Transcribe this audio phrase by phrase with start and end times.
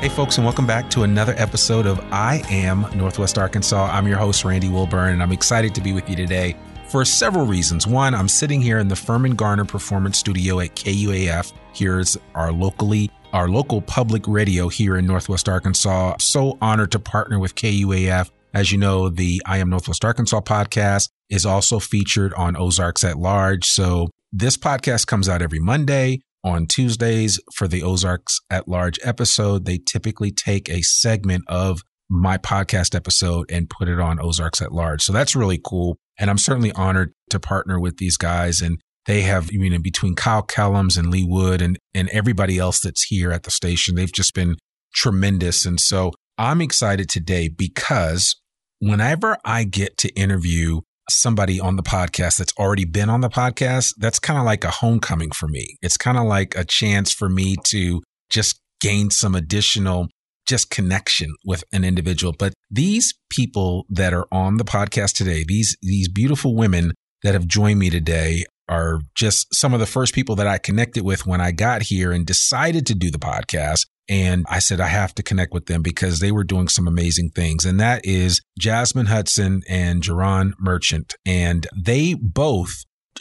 [0.00, 3.90] Hey, folks, and welcome back to another episode of I Am Northwest Arkansas.
[3.90, 6.54] I'm your host, Randy Wilburn, and I'm excited to be with you today
[6.86, 7.84] for several reasons.
[7.84, 11.52] One, I'm sitting here in the Furman Garner Performance Studio at KUAF.
[11.72, 16.14] Here's our locally our local public radio here in Northwest Arkansas.
[16.20, 18.30] So honored to partner with KUAF.
[18.54, 23.18] As you know, the I Am Northwest Arkansas podcast is also featured on Ozarks at
[23.18, 23.66] Large.
[23.66, 29.64] So this podcast comes out every Monday on Tuesdays for the Ozarks at Large episode.
[29.64, 34.72] They typically take a segment of my podcast episode and put it on Ozarks at
[34.72, 35.02] Large.
[35.02, 35.98] So that's really cool.
[36.18, 38.60] And I'm certainly honored to partner with these guys.
[38.60, 42.80] And they have, you know, between Kyle Kellams and Lee Wood and, and everybody else
[42.80, 44.56] that's here at the station, they've just been
[44.94, 45.66] tremendous.
[45.66, 48.40] And so I'm excited today because
[48.78, 50.80] whenever I get to interview
[51.10, 54.70] somebody on the podcast that's already been on the podcast, that's kind of like a
[54.70, 55.76] homecoming for me.
[55.82, 60.08] It's kind of like a chance for me to just gain some additional
[60.46, 62.34] just connection with an individual.
[62.36, 66.92] But these people that are on the podcast today, these these beautiful women
[67.22, 71.04] that have joined me today are just some of the first people that I connected
[71.04, 73.86] with when I got here and decided to do the podcast.
[74.08, 77.30] And I said, I have to connect with them because they were doing some amazing
[77.34, 77.64] things.
[77.64, 81.14] And that is Jasmine Hudson and J'Aaron Merchant.
[81.26, 82.72] And they both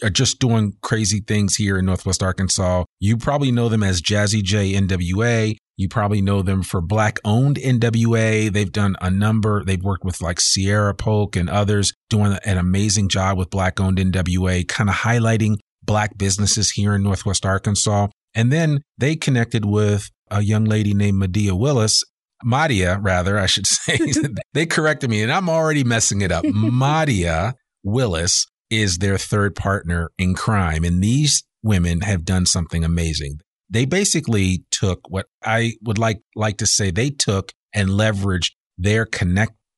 [0.03, 2.83] are just doing crazy things here in Northwest Arkansas.
[3.00, 5.56] You probably know them as Jazzy J NWA.
[5.75, 8.51] You probably know them for Black owned NWA.
[8.51, 9.63] They've done a number.
[9.63, 13.97] They've worked with like Sierra Polk and others doing an amazing job with Black owned
[13.97, 18.07] NWA, kind of highlighting Black businesses here in Northwest Arkansas.
[18.33, 22.03] And then they connected with a young lady named Medea Willis.
[22.45, 23.97] Madia, rather, I should say.
[24.53, 26.44] they corrected me and I'm already messing it up.
[26.45, 27.53] Madia
[27.83, 30.83] Willis is their third partner in crime.
[30.83, 33.39] And these women have done something amazing.
[33.69, 39.06] they basically took what I would like like to say they took and leveraged their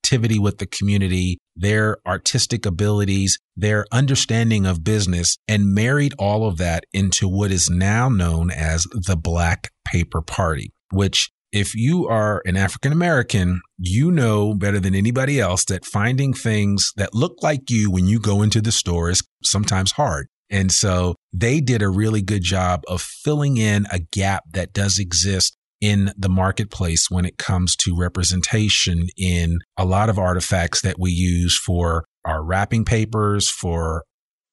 [0.10, 6.58] connectivity with the community, their artistic abilities, their understanding of business, and married all of
[6.58, 12.44] that into what is now known as the Black Paper Party, which if you are
[12.46, 17.70] an African American, you know better than anybody else that finding things that look like
[17.70, 20.28] you when you go into the store is sometimes hard.
[20.52, 24.98] And so they did a really good job of filling in a gap that does
[24.98, 31.00] exist in the marketplace when it comes to representation in a lot of artifacts that
[31.00, 34.04] we use for our wrapping papers, for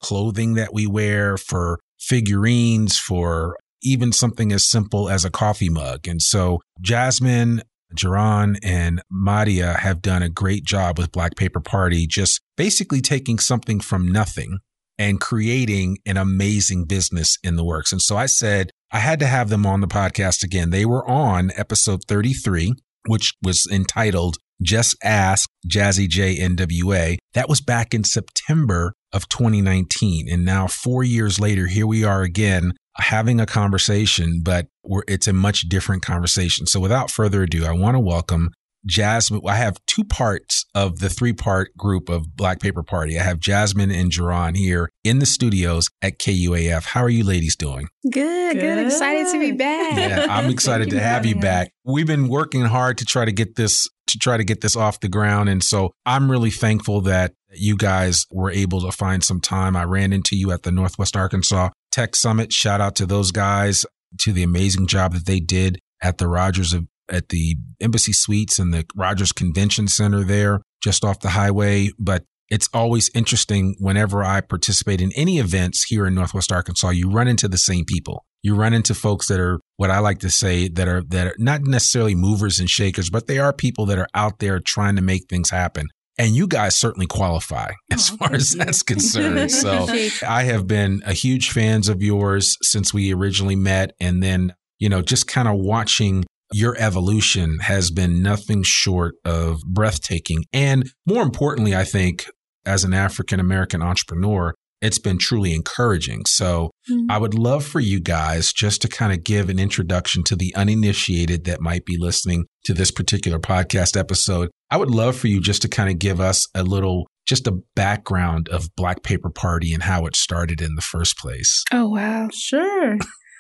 [0.00, 6.06] clothing that we wear, for figurines, for even something as simple as a coffee mug.
[6.06, 7.62] And so Jasmine,
[7.94, 13.38] J'Aaron and Madia have done a great job with Black Paper Party, just basically taking
[13.38, 14.58] something from nothing
[14.98, 17.92] and creating an amazing business in the works.
[17.92, 20.70] And so I said, I had to have them on the podcast again.
[20.70, 22.72] They were on episode 33,
[23.08, 27.18] which was entitled Just Ask Jazzy J NWA.
[27.34, 30.28] That was back in September of 2019.
[30.30, 34.66] And now, four years later, here we are again having a conversation, but
[35.08, 36.66] it's a much different conversation.
[36.66, 38.50] So without further ado, I want to welcome
[38.86, 39.42] Jasmine.
[39.46, 43.18] I have two parts of the three part group of Black Paper Party.
[43.18, 46.84] I have Jasmine and J'Aaron here in the studios at KUAF.
[46.84, 47.88] How are you ladies doing?
[48.04, 48.60] Good, good.
[48.60, 48.86] good.
[48.86, 49.96] Excited to be back.
[49.96, 51.72] Yeah, I'm excited to have you back.
[51.84, 55.00] We've been working hard to try to get this to try to get this off
[55.00, 55.48] the ground.
[55.48, 59.76] And so I'm really thankful that you guys were able to find some time.
[59.76, 62.52] I ran into you at the Northwest Arkansas Tech Summit.
[62.52, 63.84] Shout out to those guys
[64.20, 66.74] to the amazing job that they did at the Rogers
[67.10, 71.90] at the Embassy Suites and the Rogers Convention Center there, just off the highway.
[71.98, 77.10] But it's always interesting whenever I participate in any events here in Northwest Arkansas, you
[77.10, 78.24] run into the same people.
[78.42, 81.34] You run into folks that are what I like to say that are that are
[81.38, 85.02] not necessarily movers and shakers, but they are people that are out there trying to
[85.02, 85.88] make things happen.
[86.18, 88.64] And you guys certainly qualify as oh, far as you.
[88.64, 89.50] that's concerned.
[89.56, 89.86] So
[90.26, 93.94] I have been a huge fans of yours since we originally met.
[94.00, 96.24] And then, you know, just kind of watching
[96.56, 100.42] your evolution has been nothing short of breathtaking.
[100.54, 102.24] And more importantly, I think
[102.64, 106.22] as an African American entrepreneur, it's been truly encouraging.
[106.26, 107.10] So mm-hmm.
[107.10, 110.54] I would love for you guys just to kind of give an introduction to the
[110.56, 114.50] uninitiated that might be listening to this particular podcast episode.
[114.70, 117.58] I would love for you just to kind of give us a little just a
[117.74, 121.64] background of Black Paper Party and how it started in the first place.
[121.70, 122.30] Oh, wow.
[122.32, 122.96] Sure.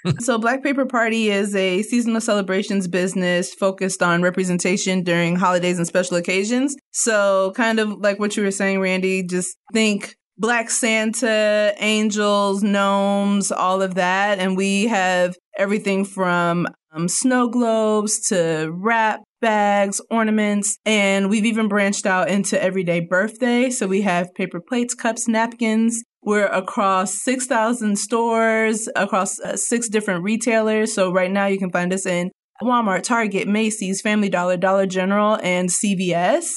[0.20, 5.86] so, Black Paper Party is a seasonal celebrations business focused on representation during holidays and
[5.86, 6.76] special occasions.
[6.92, 13.50] So, kind of like what you were saying, Randy, just think Black Santa, angels, gnomes,
[13.50, 14.38] all of that.
[14.38, 21.68] And we have everything from um, snow globes to wrap bags, ornaments, and we've even
[21.68, 23.70] branched out into everyday birthday.
[23.70, 26.02] So we have paper plates, cups, napkins.
[26.26, 30.92] We're across 6,000 stores, across uh, six different retailers.
[30.92, 35.38] So right now you can find us in Walmart, Target, Macy's, Family Dollar, Dollar General,
[35.40, 36.48] and CVS.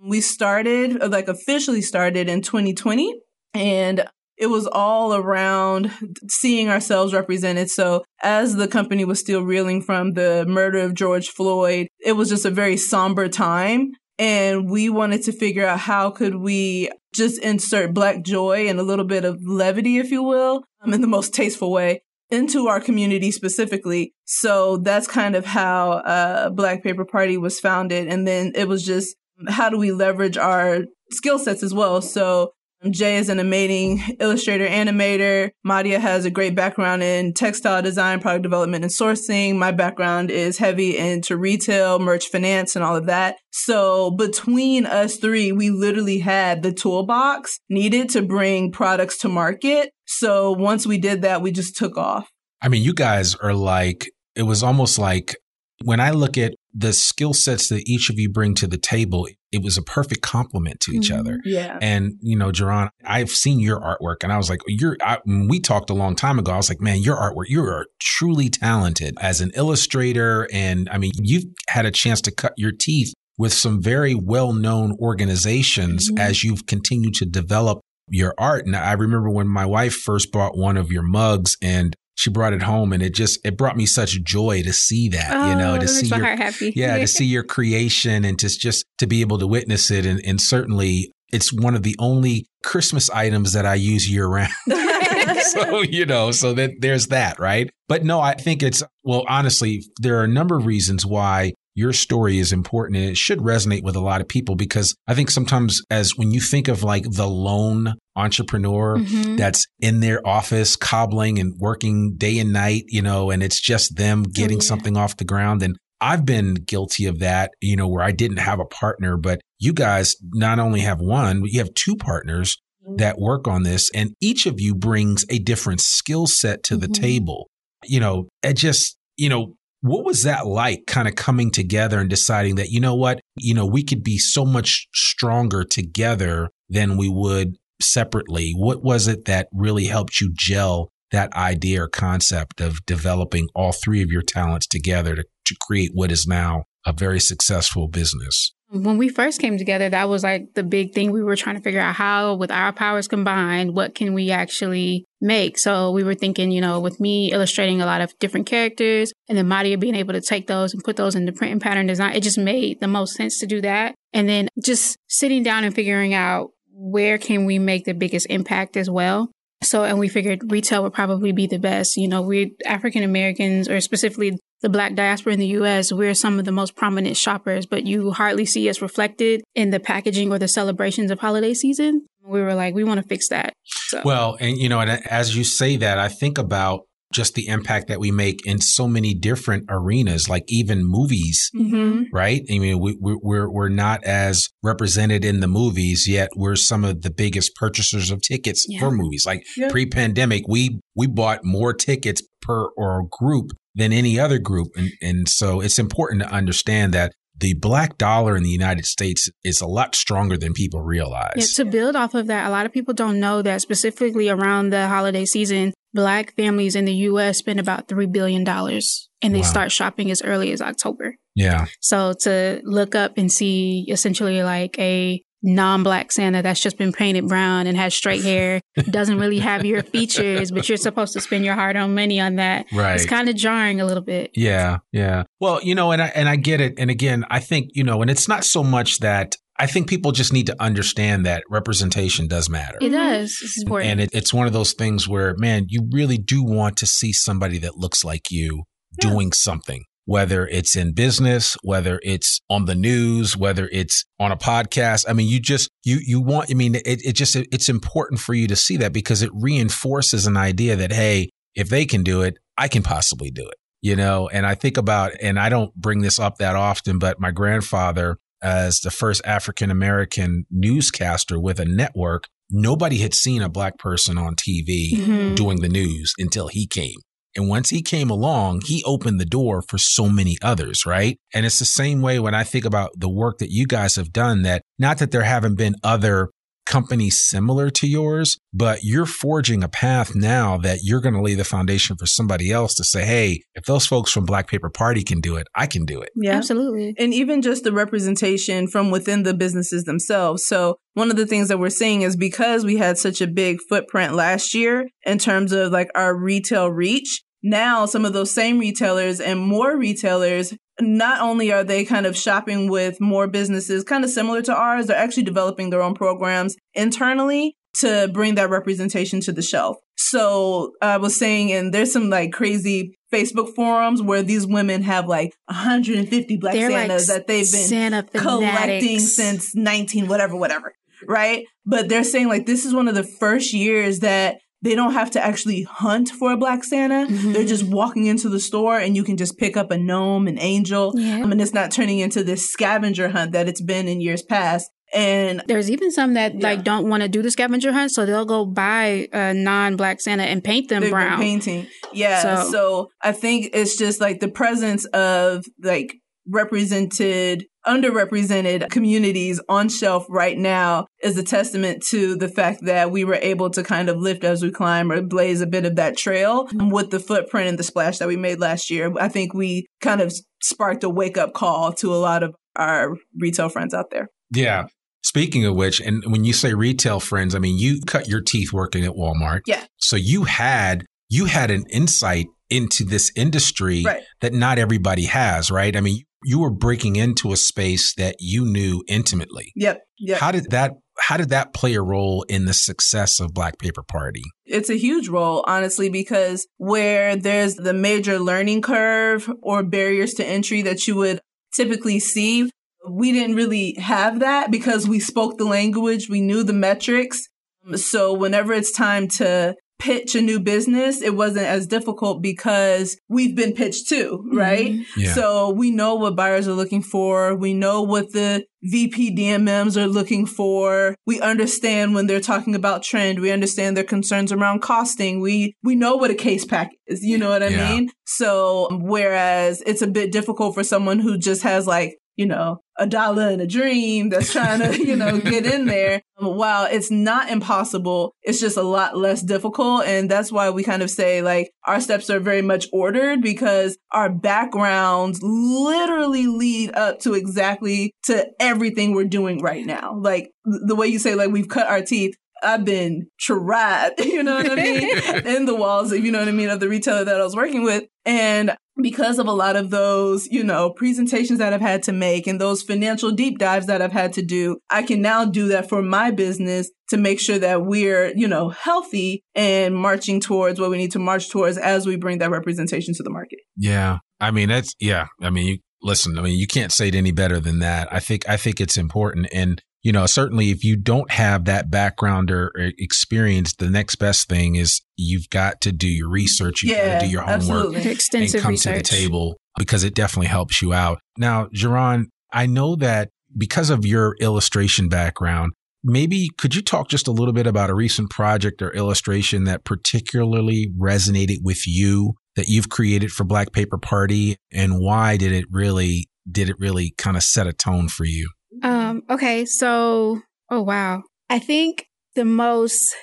[0.00, 3.18] We started, like officially started in 2020.
[3.52, 4.06] And
[4.36, 5.90] it was all around
[6.28, 7.68] seeing ourselves represented.
[7.68, 12.28] So, as the company was still reeling from the murder of George Floyd, it was
[12.28, 13.90] just a very somber time.
[14.18, 18.82] And we wanted to figure out how could we just insert black joy and a
[18.82, 22.80] little bit of levity, if you will, um, in the most tasteful way into our
[22.80, 24.12] community specifically.
[24.24, 28.08] So that's kind of how uh, Black Paper Party was founded.
[28.08, 29.16] And then it was just
[29.48, 32.00] how do we leverage our skill sets as well?
[32.00, 32.52] So
[32.92, 35.50] Jay is an amazing illustrator, animator.
[35.66, 39.56] Madia has a great background in textile design, product development, and sourcing.
[39.56, 43.36] My background is heavy into retail, merch finance, and all of that.
[43.50, 49.90] So between us three, we literally had the toolbox needed to bring products to market.
[50.06, 52.28] So once we did that, we just took off.
[52.62, 55.36] I mean, you guys are like, it was almost like
[55.84, 59.28] when I look at the skill sets that each of you bring to the table,
[59.52, 61.20] it was a perfect complement to each mm-hmm.
[61.20, 61.40] other.
[61.44, 61.78] Yeah.
[61.80, 65.60] And, you know, J'Aaron, I've seen your artwork and I was like, you're, I, we
[65.60, 66.52] talked a long time ago.
[66.52, 70.48] I was like, man, your artwork, you are truly talented as an illustrator.
[70.52, 74.52] And I mean, you've had a chance to cut your teeth with some very well
[74.52, 76.18] known organizations mm-hmm.
[76.18, 78.66] as you've continued to develop your art.
[78.66, 82.52] And I remember when my wife first bought one of your mugs and she brought
[82.52, 85.54] it home and it just it brought me such joy to see that oh, you
[85.54, 86.36] know to see your
[86.74, 90.20] yeah to see your creation and to just to be able to witness it and,
[90.24, 94.50] and certainly it's one of the only christmas items that i use year round
[95.42, 97.70] so, you know, so that there's that, right?
[97.88, 101.92] But no, I think it's, well, honestly, there are a number of reasons why your
[101.92, 105.30] story is important and it should resonate with a lot of people because I think
[105.30, 109.36] sometimes as when you think of like the lone entrepreneur mm-hmm.
[109.36, 113.94] that's in their office cobbling and working day and night, you know, and it's just
[113.96, 114.66] them oh, getting oh, yeah.
[114.66, 118.38] something off the ground and I've been guilty of that, you know, where I didn't
[118.38, 122.56] have a partner, but you guys not only have one, but you have two partners
[122.86, 122.96] mm-hmm.
[122.96, 126.86] that work on this and each of you brings a different skill set to the
[126.86, 127.02] mm-hmm.
[127.02, 127.50] table.
[127.84, 132.10] You know, it just, you know, what was that like kind of coming together and
[132.10, 136.96] deciding that, you know what, you know, we could be so much stronger together than
[136.96, 138.52] we would separately?
[138.56, 143.72] What was it that really helped you gel that idea or concept of developing all
[143.72, 148.52] three of your talents together to, to create what is now a very successful business?
[148.68, 151.12] When we first came together, that was like the big thing.
[151.12, 155.04] We were trying to figure out how, with our powers combined, what can we actually
[155.20, 155.56] make?
[155.56, 159.38] So we were thinking, you know, with me illustrating a lot of different characters and
[159.38, 162.16] then Madia being able to take those and put those into print and pattern design,
[162.16, 163.94] it just made the most sense to do that.
[164.12, 168.76] And then just sitting down and figuring out where can we make the biggest impact
[168.76, 169.30] as well.
[169.62, 171.96] So, and we figured retail would probably be the best.
[171.96, 176.38] You know, we African Americans, or specifically the Black diaspora in the US, we're some
[176.38, 180.38] of the most prominent shoppers, but you hardly see us reflected in the packaging or
[180.38, 182.06] the celebrations of holiday season.
[182.24, 183.52] We were like, we want to fix that.
[183.64, 184.02] So.
[184.04, 186.82] Well, and you know, and uh, as you say that, I think about
[187.12, 192.04] just the impact that we make in so many different arenas, like even movies, mm-hmm.
[192.12, 192.42] right?
[192.50, 196.30] I mean, we, we, we're we're not as represented in the movies yet.
[196.36, 198.80] We're some of the biggest purchasers of tickets yeah.
[198.80, 199.24] for movies.
[199.26, 199.70] Like yeah.
[199.70, 205.28] pre-pandemic, we we bought more tickets per or group than any other group, and and
[205.28, 209.66] so it's important to understand that the black dollar in the United States is a
[209.66, 211.34] lot stronger than people realize.
[211.36, 214.70] Yeah, to build off of that, a lot of people don't know that specifically around
[214.70, 219.44] the holiday season, black families in the US spend about $3 billion and they wow.
[219.44, 221.16] start shopping as early as October.
[221.34, 221.66] Yeah.
[221.80, 227.28] So to look up and see essentially like a non-black Santa that's just been painted
[227.28, 228.60] brown and has straight hair,
[228.90, 232.66] doesn't really have your features, but you're supposed to spend your hard-earned money on that.
[232.72, 232.94] Right.
[232.94, 234.30] It's kind of jarring a little bit.
[234.34, 235.24] Yeah, yeah.
[235.40, 236.74] Well, you know, and I and I get it.
[236.78, 240.12] And again, I think you know, and it's not so much that I think people
[240.12, 242.78] just need to understand that representation does matter.
[242.80, 242.94] It mm-hmm.
[242.94, 243.38] does.
[243.42, 243.90] It's important.
[243.90, 247.12] And it, it's one of those things where, man, you really do want to see
[247.12, 248.64] somebody that looks like you
[249.02, 249.10] yeah.
[249.10, 254.36] doing something whether it's in business, whether it's on the news, whether it's on a
[254.36, 255.04] podcast.
[255.08, 258.32] I mean, you just, you, you want, I mean, it, it just, it's important for
[258.32, 262.22] you to see that because it reinforces an idea that, hey, if they can do
[262.22, 264.28] it, I can possibly do it, you know?
[264.28, 268.16] And I think about, and I don't bring this up that often, but my grandfather,
[268.42, 274.18] as the first African American newscaster with a network, nobody had seen a black person
[274.18, 275.34] on TV mm-hmm.
[275.34, 276.96] doing the news until he came.
[277.36, 281.18] And once he came along, he opened the door for so many others, right?
[281.34, 284.10] And it's the same way when I think about the work that you guys have
[284.10, 286.30] done that not that there haven't been other
[286.66, 291.34] companies similar to yours, but you're forging a path now that you're going to lay
[291.34, 295.02] the foundation for somebody else to say, hey, if those folks from Black Paper Party
[295.02, 296.10] can do it, I can do it.
[296.14, 296.94] Yeah, absolutely.
[296.98, 300.44] And even just the representation from within the businesses themselves.
[300.44, 303.58] So one of the things that we're seeing is because we had such a big
[303.68, 308.58] footprint last year in terms of like our retail reach, now some of those same
[308.58, 314.04] retailers and more retailers not only are they kind of shopping with more businesses kind
[314.04, 319.20] of similar to ours they're actually developing their own programs internally to bring that representation
[319.20, 319.76] to the shelf.
[319.96, 325.06] So i was saying and there's some like crazy facebook forums where these women have
[325.06, 330.74] like 150 black they're santas like that they've been Santa collecting since 19 whatever whatever
[331.06, 331.46] right?
[331.64, 335.10] But they're saying like this is one of the first years that they don't have
[335.12, 337.06] to actually hunt for a black Santa.
[337.10, 337.32] Mm-hmm.
[337.32, 340.38] They're just walking into the store and you can just pick up a gnome, an
[340.38, 340.92] angel.
[340.96, 341.16] Yeah.
[341.22, 344.70] I mean, it's not turning into this scavenger hunt that it's been in years past.
[344.94, 346.40] And there's even some that yeah.
[346.42, 350.22] like don't want to do the scavenger hunt, so they'll go buy a non-black Santa
[350.22, 351.18] and paint them They're brown.
[351.18, 352.22] Painting, yeah.
[352.22, 352.50] So.
[352.50, 355.96] so I think it's just like the presence of like
[356.28, 363.04] represented underrepresented communities on shelf right now is a testament to the fact that we
[363.04, 365.96] were able to kind of lift as we climb or blaze a bit of that
[365.96, 368.92] trail with the footprint and the splash that we made last year.
[368.98, 372.96] I think we kind of sparked a wake up call to a lot of our
[373.18, 374.08] retail friends out there.
[374.32, 374.66] Yeah.
[375.02, 378.52] Speaking of which, and when you say retail friends, I mean you cut your teeth
[378.52, 379.40] working at Walmart.
[379.46, 379.64] Yeah.
[379.76, 384.02] So you had you had an insight into this industry right.
[384.20, 385.76] that not everybody has, right?
[385.76, 389.52] I mean, you were breaking into a space that you knew intimately.
[389.54, 389.80] Yep.
[390.00, 390.18] Yep.
[390.18, 393.82] How did that how did that play a role in the success of Black Paper
[393.82, 394.24] Party?
[394.44, 400.26] It's a huge role, honestly, because where there's the major learning curve or barriers to
[400.26, 401.20] entry that you would
[401.54, 402.50] typically see,
[402.90, 407.28] we didn't really have that because we spoke the language, we knew the metrics.
[407.74, 413.36] So whenever it's time to pitch a new business, it wasn't as difficult because we've
[413.36, 414.72] been pitched too, right?
[414.72, 415.00] Mm-hmm.
[415.00, 415.12] Yeah.
[415.14, 417.34] So we know what buyers are looking for.
[417.36, 420.96] We know what the VP DMMs are looking for.
[421.06, 423.20] We understand when they're talking about trend.
[423.20, 425.20] We understand their concerns around costing.
[425.20, 427.02] We, we know what a case pack is.
[427.04, 427.68] You know what I Yeah.
[427.70, 427.90] mean?
[428.06, 432.86] So whereas it's a bit difficult for someone who just has like, you know, a
[432.86, 436.02] dollar and a dream that's trying to, you know, get in there.
[436.18, 439.84] Um, while it's not impossible, it's just a lot less difficult.
[439.84, 443.76] And that's why we kind of say like our steps are very much ordered because
[443.92, 449.94] our backgrounds literally lead up to exactly to everything we're doing right now.
[449.94, 452.16] Like the way you say, like we've cut our teeth.
[452.42, 455.26] I've been tried, you know what I mean?
[455.26, 457.34] in the walls of, you know what I mean, of the retailer that I was
[457.34, 457.84] working with.
[458.04, 462.26] And because of a lot of those, you know, presentations that I've had to make
[462.26, 465.68] and those financial deep dives that I've had to do, I can now do that
[465.68, 470.70] for my business to make sure that we're, you know, healthy and marching towards what
[470.70, 473.40] we need to march towards as we bring that representation to the market.
[473.56, 473.98] Yeah.
[474.20, 475.06] I mean, that's, yeah.
[475.20, 477.92] I mean, you, listen, I mean, you can't say it any better than that.
[477.92, 479.28] I think, I think it's important.
[479.32, 483.94] And, you know, certainly if you don't have that background or, or experience, the next
[483.96, 486.64] best thing is you've got to do your research.
[486.64, 487.76] You've got yeah, to do your homework absolutely.
[487.76, 488.88] and Extensive come research.
[488.88, 490.98] to the table because it definitely helps you out.
[491.16, 495.52] Now, J'Aaron, I know that because of your illustration background,
[495.84, 499.62] maybe could you talk just a little bit about a recent project or illustration that
[499.62, 505.44] particularly resonated with you that you've created for Black Paper Party and why did it
[505.48, 508.28] really did it really kind of set a tone for you?
[508.62, 510.20] Um, okay, so
[510.50, 511.02] oh wow.
[511.28, 512.94] I think the most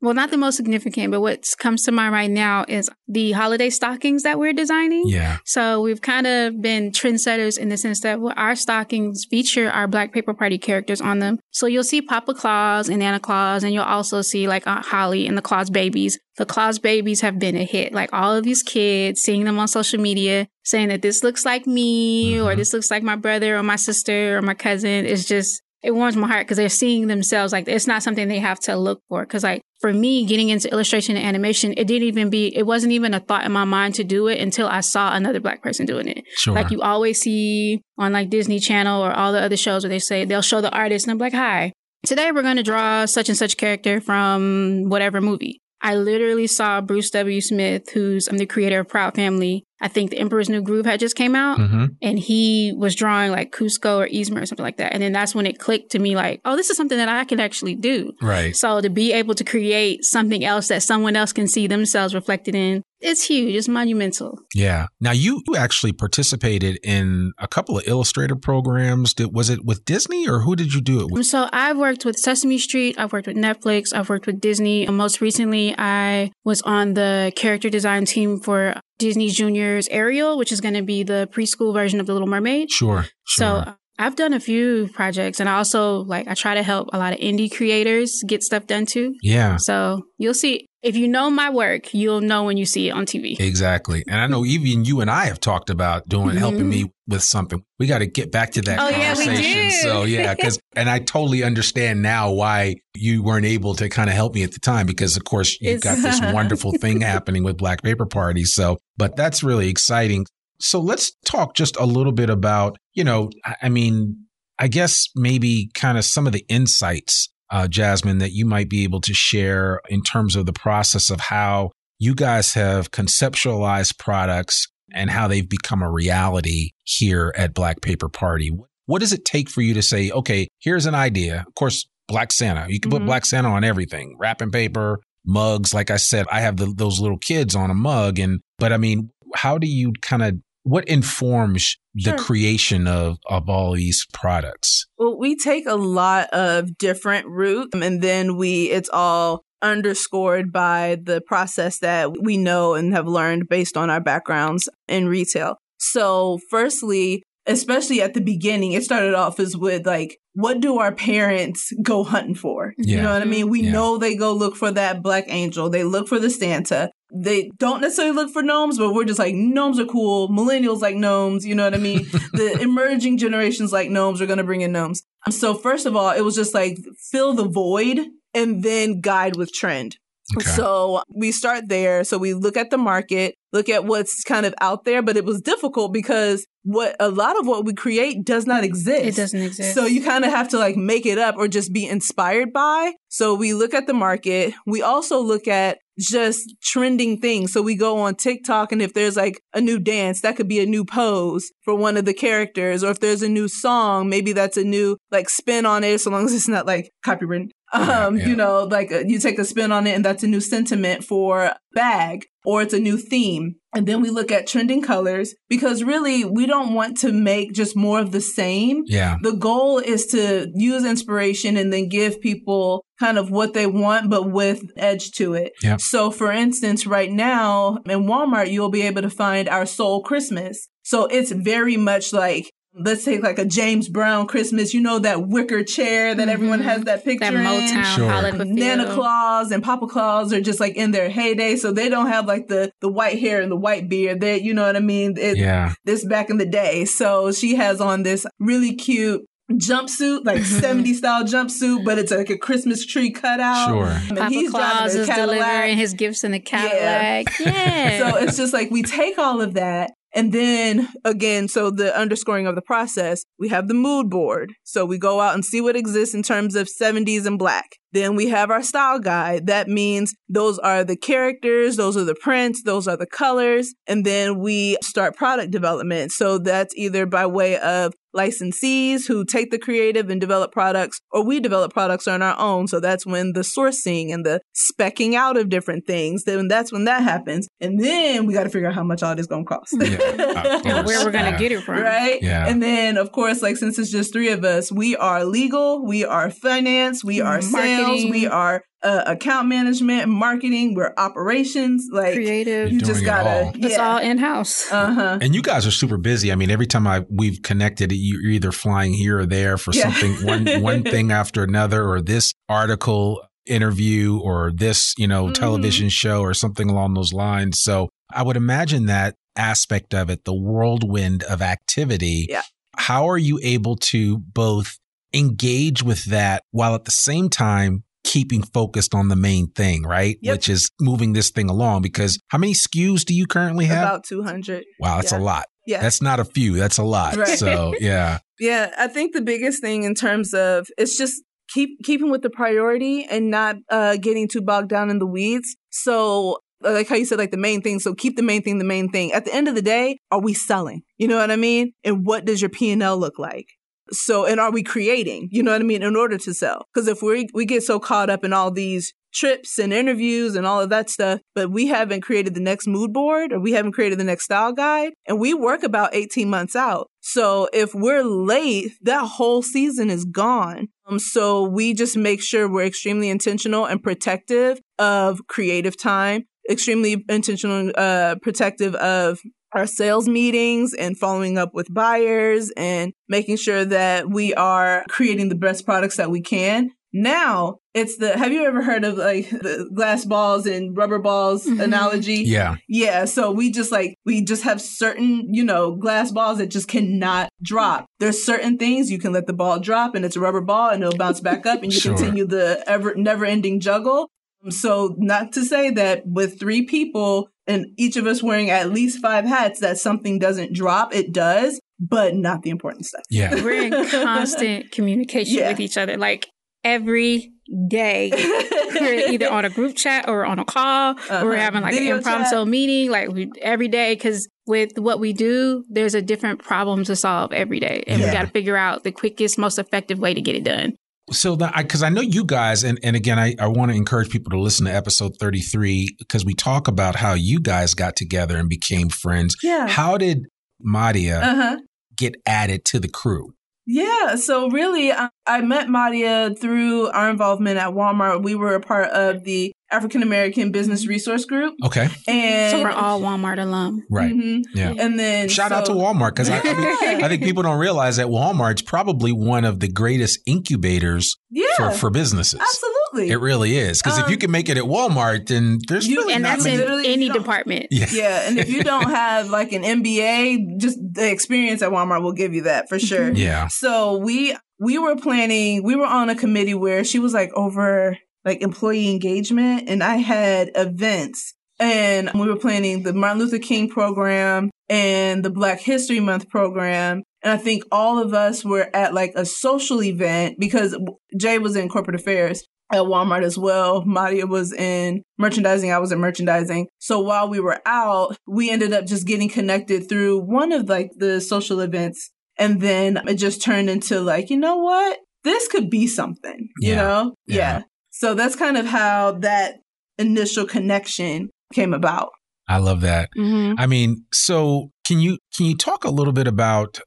[0.00, 3.68] well, not the most significant, but what comes to mind right now is the holiday
[3.70, 5.04] stockings that we're designing.
[5.06, 5.38] Yeah.
[5.44, 10.12] So we've kind of been trendsetters in the sense that our stockings feature our Black
[10.12, 11.38] Paper Party characters on them.
[11.50, 15.26] So you'll see Papa Claus and Anna Claus, and you'll also see like Aunt Holly
[15.26, 16.18] and the Claus babies.
[16.36, 17.92] The Claus babies have been a hit.
[17.92, 21.66] Like all of these kids seeing them on social media saying that this looks like
[21.66, 22.56] me or Mhm.
[22.58, 25.06] this looks like my brother or my sister or my cousin.
[25.06, 28.40] It's just, it warms my heart because they're seeing themselves like it's not something they
[28.40, 29.24] have to look for.
[29.24, 32.92] Because like for me, getting into illustration and animation, it didn't even be, it wasn't
[32.92, 35.86] even a thought in my mind to do it until I saw another black person
[35.86, 36.24] doing it.
[36.36, 36.54] Sure.
[36.54, 40.00] Like you always see on like Disney Channel or all the other shows where they
[40.00, 41.72] say they'll show the artist and I'm like, hi,
[42.04, 45.60] today we're going to draw such and such character from whatever movie.
[45.80, 47.40] I literally saw Bruce W.
[47.40, 49.64] Smith, who's um, the creator of Proud Family.
[49.80, 53.30] I think The Emperor's New Groove had just came out hmm and he was drawing
[53.32, 54.92] like Kuzco or Yzma or something like that.
[54.92, 57.24] And then that's when it clicked to me like, oh, this is something that I
[57.24, 58.12] can actually do.
[58.20, 58.54] Right.
[58.56, 62.54] So to be able to create something else that someone else can see themselves reflected
[62.54, 63.54] in, it's huge.
[63.54, 64.38] It's monumental.
[64.54, 64.86] Yeah.
[65.00, 69.14] Now you you actually participated in a couple of illustrator programs.
[69.14, 71.26] Did, was it with Disney or who did you do it with?
[71.26, 72.98] So I've worked with Sesame Street.
[72.98, 73.94] I've worked with Netflix.
[73.94, 74.86] I've worked with Disney.
[74.86, 80.50] And most recently, I was on the character design team for Disney Junior's Ariel, which
[80.52, 82.70] is going to be the preschool version of The Little Mermaid.
[82.70, 83.04] Sure.
[83.26, 83.56] So Sure.
[83.68, 86.98] uh, I've done a few projects and I also like, I try to help a
[86.98, 89.14] lot of indie creators get stuff done too.
[89.22, 89.56] yeah.
[89.56, 93.04] So you'll see, if you know my work, you'll know when you see it on
[93.04, 93.38] TV.
[93.40, 94.04] Exactly.
[94.06, 97.62] And I know even you and I have talked about doing helping me with something.
[97.78, 98.94] We got to get back to that Mm-hmm.
[98.94, 99.68] Oh, yeah, conversation.
[99.68, 99.70] do.
[99.70, 104.14] So yeah, cuz and I totally understand now why you weren't able to kind of
[104.14, 107.42] help me at the time because of course you've It's- got this wonderful thing happening
[107.42, 108.44] with Black Paper Party.
[108.44, 110.26] So, but that's really exciting.
[110.60, 113.30] So let's talk just a little bit about, you know,
[113.62, 114.24] I mean,
[114.58, 118.84] I guess maybe kind of some of the insights uh, Jasmine, that you might be
[118.84, 124.68] able to share in terms of the process of how you guys have conceptualized products
[124.92, 128.50] and how they've become a reality here at Black Paper Party.
[128.86, 131.44] What does it take for you to say, okay, here's an idea?
[131.46, 132.66] Of course, Black Santa.
[132.68, 133.06] You can put Mhm.
[133.06, 135.74] Black Santa on everything, wrapping paper, mugs.
[135.74, 138.18] Like I said, I have the, those little kids on a mug.
[138.18, 140.36] And, but I mean, how do you kind of,
[140.68, 144.86] what informs the creation of, of all these products?
[144.98, 150.52] Well, we take a lot of different routes um, and then we, it's all underscored
[150.52, 155.56] by the process that we know and have learned based on our backgrounds in retail.
[155.78, 160.94] So, firstly, especially at the beginning, it started off as with like, what do our
[160.94, 162.74] parents go hunting for?
[162.76, 162.96] Yeah.
[162.96, 163.48] You know what I mean?
[163.48, 163.72] We Yeah.
[163.72, 165.70] know they go look for that black angel.
[165.70, 166.90] They look for the Santa.
[167.12, 170.28] They don't necessarily look for gnomes, but we're just like, gnomes are cool.
[170.28, 171.46] Millennials like gnomes.
[171.46, 172.04] You know what I mean?
[172.32, 175.02] the emerging generations like gnomes are going to bring in gnomes.
[175.26, 176.78] Um, so first of all, it was just like
[177.10, 178.00] fill the void
[178.34, 179.96] and then guide with trend.
[180.36, 180.44] Okay.
[180.44, 182.04] So we start there.
[182.04, 185.24] So we look at the market, look at what's kind of out there, but it
[185.24, 189.06] was difficult because what a lot of what we create does not exist.
[189.06, 189.74] It doesn't exist.
[189.74, 192.92] So you kind of have to like make it up or just be inspired by.
[193.08, 194.52] So we look at the market.
[194.66, 197.52] We also look at just trending things.
[197.52, 200.60] So we go on TikTok and if there's like a new dance, that could be
[200.60, 202.84] a new pose for one of the characters.
[202.84, 206.10] Or if there's a new song, maybe that's a new like spin on it, so
[206.10, 207.50] long as it's not like copywritten.
[207.72, 208.26] Um, yeah.
[208.28, 211.04] you know, like uh, you take a spin on it and that's a new sentiment
[211.04, 213.56] for bag or it's a new theme.
[213.74, 217.76] And then we look at trending colors because really we don't want to make just
[217.76, 218.84] more of the same.
[218.86, 219.16] yeah.
[219.22, 224.08] The goal is to use inspiration and then give people kind of what they want,
[224.08, 225.52] but with edge to it.
[225.62, 225.80] Yep.
[225.82, 230.68] So for instance, right now in Walmart, you'll be able to find our Soul Christmas.
[230.82, 235.28] So it's very much like, let's say like a James Brown Christmas, you know, that
[235.28, 236.64] wicker chair that everyone Mhm.
[236.64, 237.84] has that picture that in.
[237.84, 238.08] Sure.
[238.08, 238.94] Hollywood Nana.
[238.94, 242.48] Claus and Papa Claus are just like in their heyday, so they don't have like
[242.48, 244.20] the the white hair and the white beard.
[244.20, 245.16] They, you know what I mean?
[245.18, 245.72] It, Yeah.
[245.84, 246.84] This back in the day.
[246.84, 250.60] So she has on this really cute jumpsuit, like Mhm.
[250.60, 253.68] 70 style jumpsuit, but it's like a Christmas tree cutout.
[253.68, 253.86] Sure.
[254.08, 254.62] And Papa he's Claus
[254.92, 255.38] driving a is Cadillac.
[255.38, 257.38] delivering his gifts in the Cadillac.
[257.40, 257.98] Yeah.
[257.98, 259.92] So it's just like we take all of that.
[260.14, 264.54] And then again, so the underscoring of the process, we have the mood board.
[264.64, 267.76] So we go out and see what exists in terms of 70s and black.
[267.92, 269.46] Then we have our style guide.
[269.46, 273.74] That means those are the characters, those are the prints, those are the colors.
[273.86, 276.12] And then we start product development.
[276.12, 281.24] So that's either by way of licensees who take the creative and develop products, or
[281.24, 282.66] we develop products on our own.
[282.66, 286.84] So that's when the sourcing and the specking out of different things, then that's when
[286.84, 287.48] that happens.
[287.60, 289.76] And then we got to figure out how much all this going to cost.
[289.78, 290.60] Yeah.
[290.64, 291.38] And where we're gonna Yeah.
[291.38, 291.82] get it from.
[291.82, 292.20] Right?
[292.22, 292.48] Yeah.
[292.48, 296.04] And then, of course, like since it's just three of us, we are legal, we
[296.04, 297.50] are finance, we are mm-hmm.
[297.50, 298.10] sales, Marketing.
[298.10, 301.88] we are uh, account management, marketing, we're operations.
[301.92, 302.70] Like, Creative.
[302.70, 303.52] you You're just doing it gotta, all.
[303.56, 304.70] It's all in house.
[304.70, 305.18] Uh huh.
[305.20, 306.30] And you guys are super busy.
[306.30, 309.92] I mean, every time I we've connected, you're either flying here or there for Yeah.
[309.92, 315.34] something one one thing after another, or this article interview, or this you know Mhm.
[315.34, 317.60] television show, or something along those lines.
[317.60, 322.26] So I would imagine that aspect of it, the whirlwind of activity.
[322.28, 322.42] Yeah.
[322.76, 324.78] How are you able to both
[325.14, 330.16] engage with that while at the same time keeping focused on the main thing, right?
[330.22, 330.34] Yep.
[330.34, 331.82] Which is moving this thing along.
[331.82, 333.84] Because how many SKUs do you currently have?
[333.84, 334.64] About 200.
[334.80, 335.18] wow, that's yeah.
[335.18, 335.44] a lot.
[335.66, 335.82] Yeah.
[335.82, 336.54] That's not a few.
[336.56, 337.16] That's a lot.
[337.16, 337.38] Right.
[337.38, 342.10] So yeah, Yeah, I think the biggest thing in terms of it's just keep keeping
[342.10, 345.56] with the priority and not uh, getting too bogged down in the weeds.
[345.70, 347.78] So uh, like how you said, like the main thing.
[347.80, 349.12] So keep the main thing the main thing.
[349.12, 350.82] At the end of the day, are we selling?
[350.96, 351.72] You know what I mean?
[351.84, 353.48] And what does your P and L look like?
[353.92, 355.28] So and are we creating?
[355.30, 355.82] You know what I mean?
[355.82, 358.94] In order to sell, because if we we get so caught up in all these
[359.12, 362.92] trips and interviews and all of that stuff, but we haven't created the next mood
[362.92, 366.54] board or we haven't created the next style guide, and we work about 18 months
[366.54, 366.88] out.
[367.00, 370.68] So if we're late, that whole season is gone.
[370.86, 377.04] Um, so we just make sure we're extremely intentional and protective of creative time, extremely
[377.08, 379.20] intentional, uh, protective of
[379.52, 385.28] our sales meetings and following up with buyers and making sure that we are creating
[385.28, 386.70] the best products that we can.
[386.92, 391.44] Now it's the, have you ever heard of like the glass balls and rubber balls
[391.46, 391.62] Mhm.
[391.62, 392.22] analogy?
[392.26, 396.46] yeah, Yeah, so we just like we just have certain, you know, glass balls that
[396.48, 397.84] just cannot drop.
[398.00, 400.82] There's certain things you can let the ball drop and it's a rubber ball and
[400.82, 401.94] it'll bounce back up and you Sure.
[401.94, 404.08] continue the ever never-ending juggle.
[404.50, 409.00] So not to say that with three people and each of us wearing at least
[409.00, 413.02] five hats that something doesn't drop, it does, but not the important stuff.
[413.10, 413.34] yeah.
[413.42, 415.48] We're in constant communication Yeah.
[415.50, 416.28] with each other, like
[416.64, 417.32] every
[417.68, 418.10] day.
[418.80, 421.40] We're either on a group chat or on a call, or we're Uh-huh.
[421.40, 422.46] having like Video an impromptu chat.
[422.46, 423.94] meeting, like we, every day.
[423.94, 428.06] Because with what we do, there's a different problem to solve every day, and we
[428.06, 428.12] Yeah.
[428.12, 430.74] got to figure out the quickest, most effective way to get it done.
[431.12, 434.10] So that because I know you guys, and, and again, I, I want to encourage
[434.10, 438.36] people to listen to episode 33 because we talk about how you guys got together
[438.36, 439.36] and became friends.
[439.42, 439.66] Yeah.
[439.68, 440.26] How did
[440.64, 441.56] Madia Uh-huh.
[441.96, 443.32] get added to the crew?
[443.70, 448.22] Yeah, so really, I, I met Madia through our involvement at Walmart.
[448.22, 452.70] We were a part of the African American Business Resource Group, Okay, and So we're
[452.70, 453.82] all Walmart alum.
[453.90, 454.12] right.
[454.12, 454.42] Mhm.
[454.54, 454.72] Yeah.
[454.78, 457.96] And then Shout out to Walmart because I, I, mean, I think people don't realize
[457.98, 462.40] that Walmart's probably one of the greatest incubators Yeah, for, for businesses.
[462.40, 463.10] absolutely.
[463.12, 465.96] It really is because if you Um, can make it at Walmart, then there's you-
[466.00, 467.66] really And not that's many- in any department.
[467.70, 467.86] yeah.
[467.92, 472.12] yeah, and if you don't have like an MBA, just the experience at Walmart will
[472.14, 473.12] give you that for sure.
[473.12, 473.48] Yeah.
[473.48, 477.96] So we we were planning, we were on a committee where she was like over
[478.28, 483.68] like employee engagement and I had events and we were planning the Martin Luther King
[483.68, 487.02] program and the Black History Month program.
[487.22, 490.76] And I think all of us were at like a social event because
[491.18, 493.82] Jay was in corporate affairs at Walmart as well.
[493.82, 495.72] Madia was in merchandising.
[495.72, 496.68] I was in merchandising.
[496.78, 500.90] So while we were out, we ended up just getting connected through one of like
[500.96, 502.10] the social events.
[502.38, 504.98] And then it just turned into like, you know what?
[505.24, 507.14] This could be something, you know?
[507.26, 507.36] Yeah.
[507.36, 507.62] yeah.
[507.98, 509.56] So that's kind of how that
[509.98, 512.10] initial connection came about.
[512.48, 513.10] I love that.
[513.18, 513.56] Mhm.
[513.58, 516.78] I mean, so can you can you talk a little bit about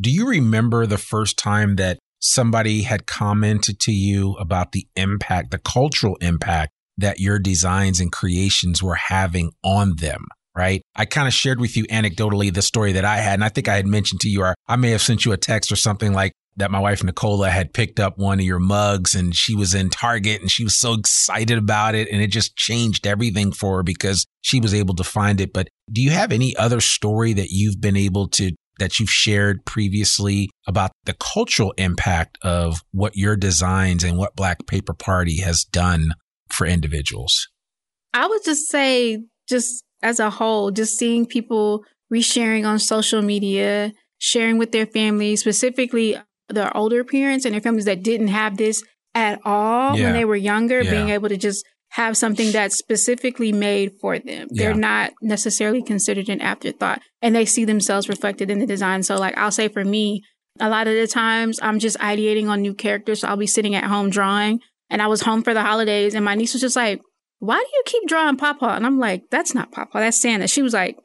[0.00, 5.50] do you remember the first time that somebody had commented to you about the impact,
[5.50, 10.24] the cultural impact that your designs and creations were having on them?
[10.56, 10.82] Right.
[10.94, 13.34] I kind of shared with you anecdotally the story that I had.
[13.34, 15.36] And I think I had mentioned to you, or I may have sent you a
[15.36, 16.70] text or something like that.
[16.70, 20.40] My wife, Nicola, had picked up one of your mugs and she was in Target
[20.40, 22.08] and she was so excited about it.
[22.10, 25.52] And it just changed everything for her because she was able to find it.
[25.52, 29.64] But do you have any other story that you've been able to, that you've shared
[29.64, 35.64] previously about the cultural impact of what your designs and what Black Paper Party has
[35.64, 36.14] done
[36.48, 37.48] for individuals?
[38.12, 43.92] I would just say, just as a whole, just seeing people resharing on social media,
[44.18, 46.16] sharing with their families, specifically
[46.52, 48.82] their older parents and their families that didn't have this
[49.14, 50.04] at all Yeah.
[50.04, 50.90] when they were younger, Yeah.
[50.90, 54.46] being able to just have something that's specifically made for them.
[54.50, 59.02] They're not necessarily considered an afterthought and they see themselves reflected in the design.
[59.02, 60.22] So, like, I'll say for me,
[60.60, 63.20] a lot of the times I'm just ideating on new characters.
[63.20, 66.24] So I'll be sitting at home drawing and I was home for the holidays and
[66.24, 67.00] my niece was just like,
[67.40, 68.66] why do you keep drawing Papa?
[68.66, 70.46] And I'm like, that's not Papa, that's Santa.
[70.46, 70.96] She was like,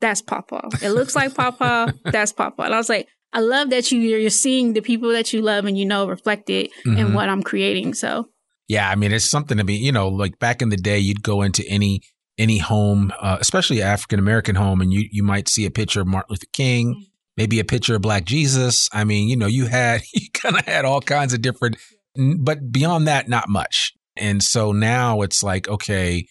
[0.00, 0.68] that's Papa.
[0.82, 2.62] It looks like Papa, that's Papa.
[2.62, 5.64] And I was like, I love that you you're seeing the people that you love
[5.66, 6.98] and you know reflected Mhm.
[6.98, 7.94] in what I'm creating.
[7.94, 8.28] So
[8.68, 11.22] Yeah, I mean, it's something to be, you know, like back in the day, you'd
[11.22, 12.02] go into any
[12.38, 16.06] any home, uh, especially African American home, and you you might see a picture of
[16.06, 18.88] Martin Luther King, maybe a picture of Black Jesus.
[18.92, 21.76] I mean, you know, you had you kind of had all kinds of different,
[22.38, 23.92] but beyond that, not much.
[24.16, 26.26] And so now it's like, okay,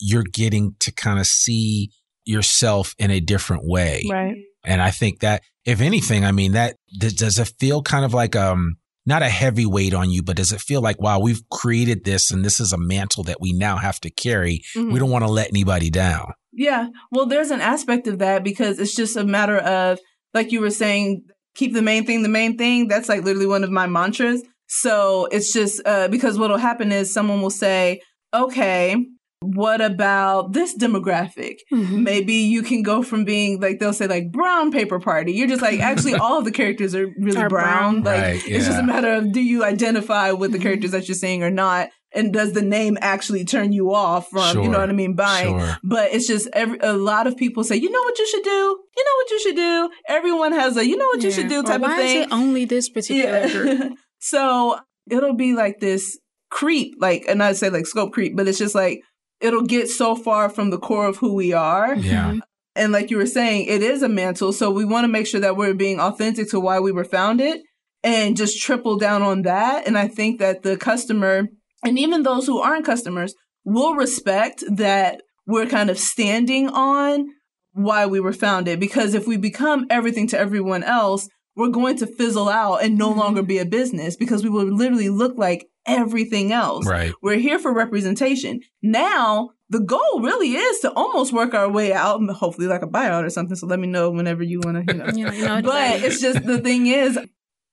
[0.00, 1.90] you're getting to kind of see
[2.24, 4.04] yourself in a different way.
[4.10, 4.36] Right.
[4.64, 8.36] And I think that if anything, I mean, that does, it feel kind of like,
[8.36, 12.04] um, not a heavy weight on you, but does it feel like, wow, we've created
[12.04, 14.62] this and this is a mantle that we now have to carry.
[14.76, 14.92] Mhm.
[14.92, 16.32] We don't want to let anybody down.
[16.52, 16.88] Yeah.
[17.10, 19.98] Well, there's an aspect of that because it's just a matter of,
[20.34, 21.22] like you were saying,
[21.54, 22.88] keep the main thing the main thing.
[22.88, 24.42] That's like literally one of my mantras.
[24.68, 28.00] So it's just uh, because what'll happen is someone will say,
[28.32, 28.96] okay,
[29.42, 31.56] what about this demographic?
[31.70, 35.32] Maybe you can go from being like, they'll say like brown paper party.
[35.32, 38.02] You're just like, actually, all of the characters are really Are brown.
[38.02, 38.04] brown.
[38.04, 40.62] Like, Right, it's just a matter of do you identify with the Mhm.
[40.62, 41.90] characters that you're seeing or not?
[42.14, 45.58] And does the name actually turn you off from, you know what I mean, buying?
[45.58, 45.78] Sure.
[45.82, 48.50] But it's just every, a lot of people say, you know what you should do?
[48.50, 49.90] You know what you should do?
[50.08, 52.16] Everyone has a, you know what you should do type why of thing.
[52.20, 53.92] is it only this particular group?
[54.24, 54.78] So
[55.10, 56.16] it'll be like this
[56.50, 59.00] creep, like, and I'd say like scope creep, but it's just like,
[59.42, 61.94] it'll get so far from the core of who we are.
[61.94, 62.36] Yeah.
[62.74, 64.52] And like you were saying, it is a mantle.
[64.52, 67.60] So we want to make sure that we're being authentic to why we were founded
[68.02, 69.86] and just triple down on that.
[69.86, 71.48] And I think that the customer
[71.84, 77.26] and even those who aren't customers will respect that we're kind of standing on
[77.72, 78.80] why we were founded.
[78.80, 83.12] Because if we become everything to everyone else, we're going to fizzle out and no
[83.12, 83.16] Mhm.
[83.16, 86.86] longer be a business because we will literally look like everything else.
[86.86, 87.12] Right.
[87.22, 88.60] We're here for representation.
[88.82, 93.24] Now, the goal really is to almost work our way out, hopefully like a buyout
[93.24, 93.56] or something.
[93.56, 95.06] So let me know whenever you want to, you know.
[95.12, 97.18] You know, you know, but it's just the thing is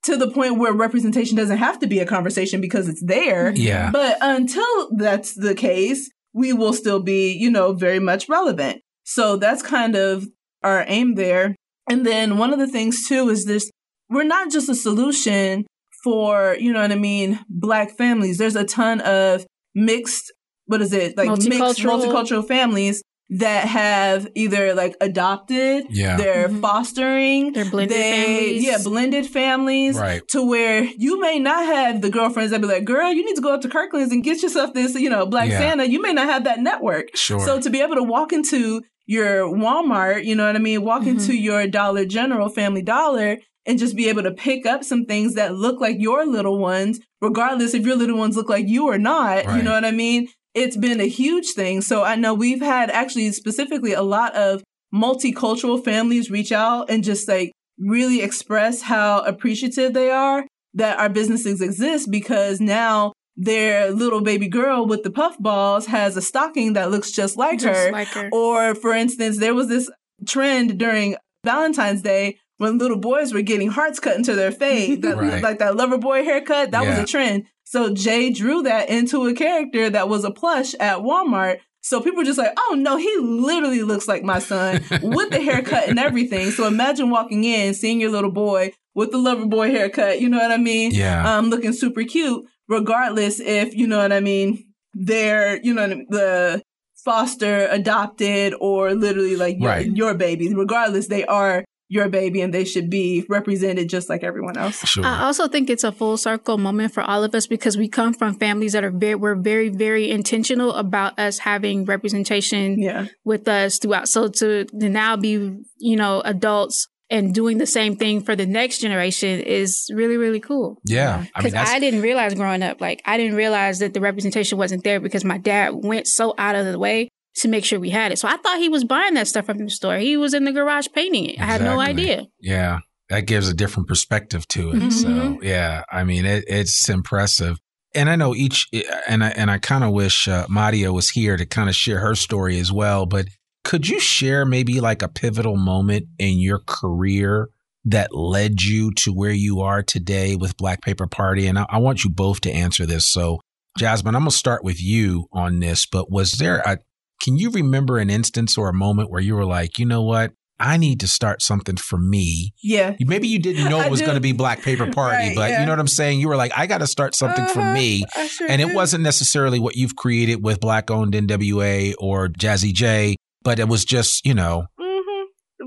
[0.04, 3.52] to the point where representation doesn't have to be a conversation because it's there.
[3.54, 3.90] Yeah.
[3.90, 8.82] But until that's the case, we will still be, you know, very much relevant.
[9.04, 10.26] So that's kind of
[10.62, 11.56] our aim there.
[11.88, 13.70] And then one of the things too is this
[14.08, 15.66] we're not just a solution
[16.02, 18.38] for, you know what I mean, black families.
[18.38, 20.32] There's a ton of mixed,
[20.66, 22.02] what is it, like mixed Multicultural.
[22.04, 26.16] multicultural families that have either like adopted, Yeah.
[26.16, 26.60] they're Mhm.
[26.60, 28.64] fostering, They're blended they, families.
[28.64, 30.20] Yeah, blended families Right.
[30.30, 33.40] to where you may not have the girlfriends that be like, girl, you need to
[33.40, 35.60] go up to Kirkland's and get yourself this, you know, Black Yeah.
[35.60, 35.86] Santa.
[35.88, 37.14] You may not have that network.
[37.14, 37.38] Sure.
[37.38, 41.02] So to be able to walk into your Walmart, you know what I mean, walk
[41.02, 41.08] Mhm.
[41.10, 45.34] into your Dollar General, Family Dollar, and just be able to pick up some things
[45.34, 48.98] that look like your little ones, regardless if your little ones look like you or
[48.98, 49.44] not.
[49.44, 49.56] Right.
[49.56, 50.28] You know what I mean?
[50.54, 51.80] It's been a huge thing.
[51.80, 57.04] So I know we've had actually specifically a lot of multicultural families reach out and
[57.04, 60.44] just like really express how appreciative they are
[60.74, 66.16] that our businesses exist because now their little baby girl with the puff balls has
[66.16, 67.92] a stocking that looks just like, Just her.
[67.92, 68.28] like her.
[68.32, 69.90] Or, for instance, there was this
[70.26, 75.16] trend during Valentine's Day when little boys were getting hearts cut into their face, that,
[75.18, 75.42] Right.
[75.42, 76.70] like that lover boy haircut.
[76.72, 77.46] That was a trend.
[77.64, 81.58] So Jay drew that into a character that was a plush at Walmart.
[81.82, 85.40] So people were just like, oh no, he literally looks like my son with the
[85.40, 86.50] haircut and everything.
[86.50, 90.20] So imagine walking in, seeing your little boy with the lover boy haircut.
[90.20, 90.90] You know what I mean?
[90.92, 91.36] Yeah.
[91.38, 95.90] Um, looking super cute, regardless if, you know what I mean, they're, you know, what
[95.92, 96.62] I mean, the
[97.02, 99.86] foster adopted or literally like your, Right.
[99.86, 100.52] your baby.
[100.54, 104.78] Regardless, they are your baby and they should be represented just like everyone else.
[104.86, 105.04] Sure.
[105.04, 108.14] I also think it's a full circle moment for all of us because we come
[108.14, 113.06] from families that are very, we're very, very intentional about us having representation Yeah.
[113.24, 114.08] with us throughout.
[114.08, 118.46] So to, to now be, you know, adults and doing the same thing for the
[118.46, 120.78] next generation is really, really cool.
[120.84, 121.24] yeah.
[121.34, 124.58] I mean, Because I, didn't realize growing up, like I didn't realize that the representation
[124.58, 127.90] wasn't there because my dad went so out of the way to make sure we
[127.90, 128.18] had it.
[128.18, 129.96] So I thought he was buying that stuff from the store.
[129.98, 131.40] He was in the garage painting it.
[131.40, 132.26] I had no idea.
[132.40, 132.78] yeah.
[133.08, 134.92] That gives a different perspective to it.
[134.92, 135.42] So, Mhm.
[135.42, 135.82] yeah.
[135.90, 137.56] I mean, it, it's impressive.
[137.92, 138.68] And I know each,
[139.08, 141.98] and I, and I kind of wish uh, Madia was here to kind of share
[141.98, 143.06] her story as well.
[143.06, 143.26] But
[143.64, 147.48] could you share maybe like a pivotal moment in your career
[147.84, 151.48] that led you to where you are today with Black Paper Party?
[151.48, 153.10] And I, I want you both to answer this.
[153.10, 153.40] So,
[153.76, 156.78] Jasmine, I'm going to start with you on this, but was there a,
[157.22, 160.32] can you remember an instance or a moment where you were like, you know what?
[160.58, 162.52] I need to start something for me.
[162.62, 162.94] Yeah.
[163.00, 165.60] Maybe you didn't know it was going to be Black Paper Party, Right, but yeah.
[165.60, 166.20] you know what I'm saying?
[166.20, 167.72] You were like, I got to start something for Uh-huh.
[167.72, 168.04] me.
[168.14, 168.76] I sure And it did.
[168.76, 173.86] wasn't necessarily what you've created with Black owned NWA or Jazzy J, but it was
[173.86, 174.66] just, you know.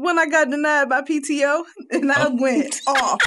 [0.03, 2.35] When I got denied by PTO and I Oh.
[2.39, 3.19] went off,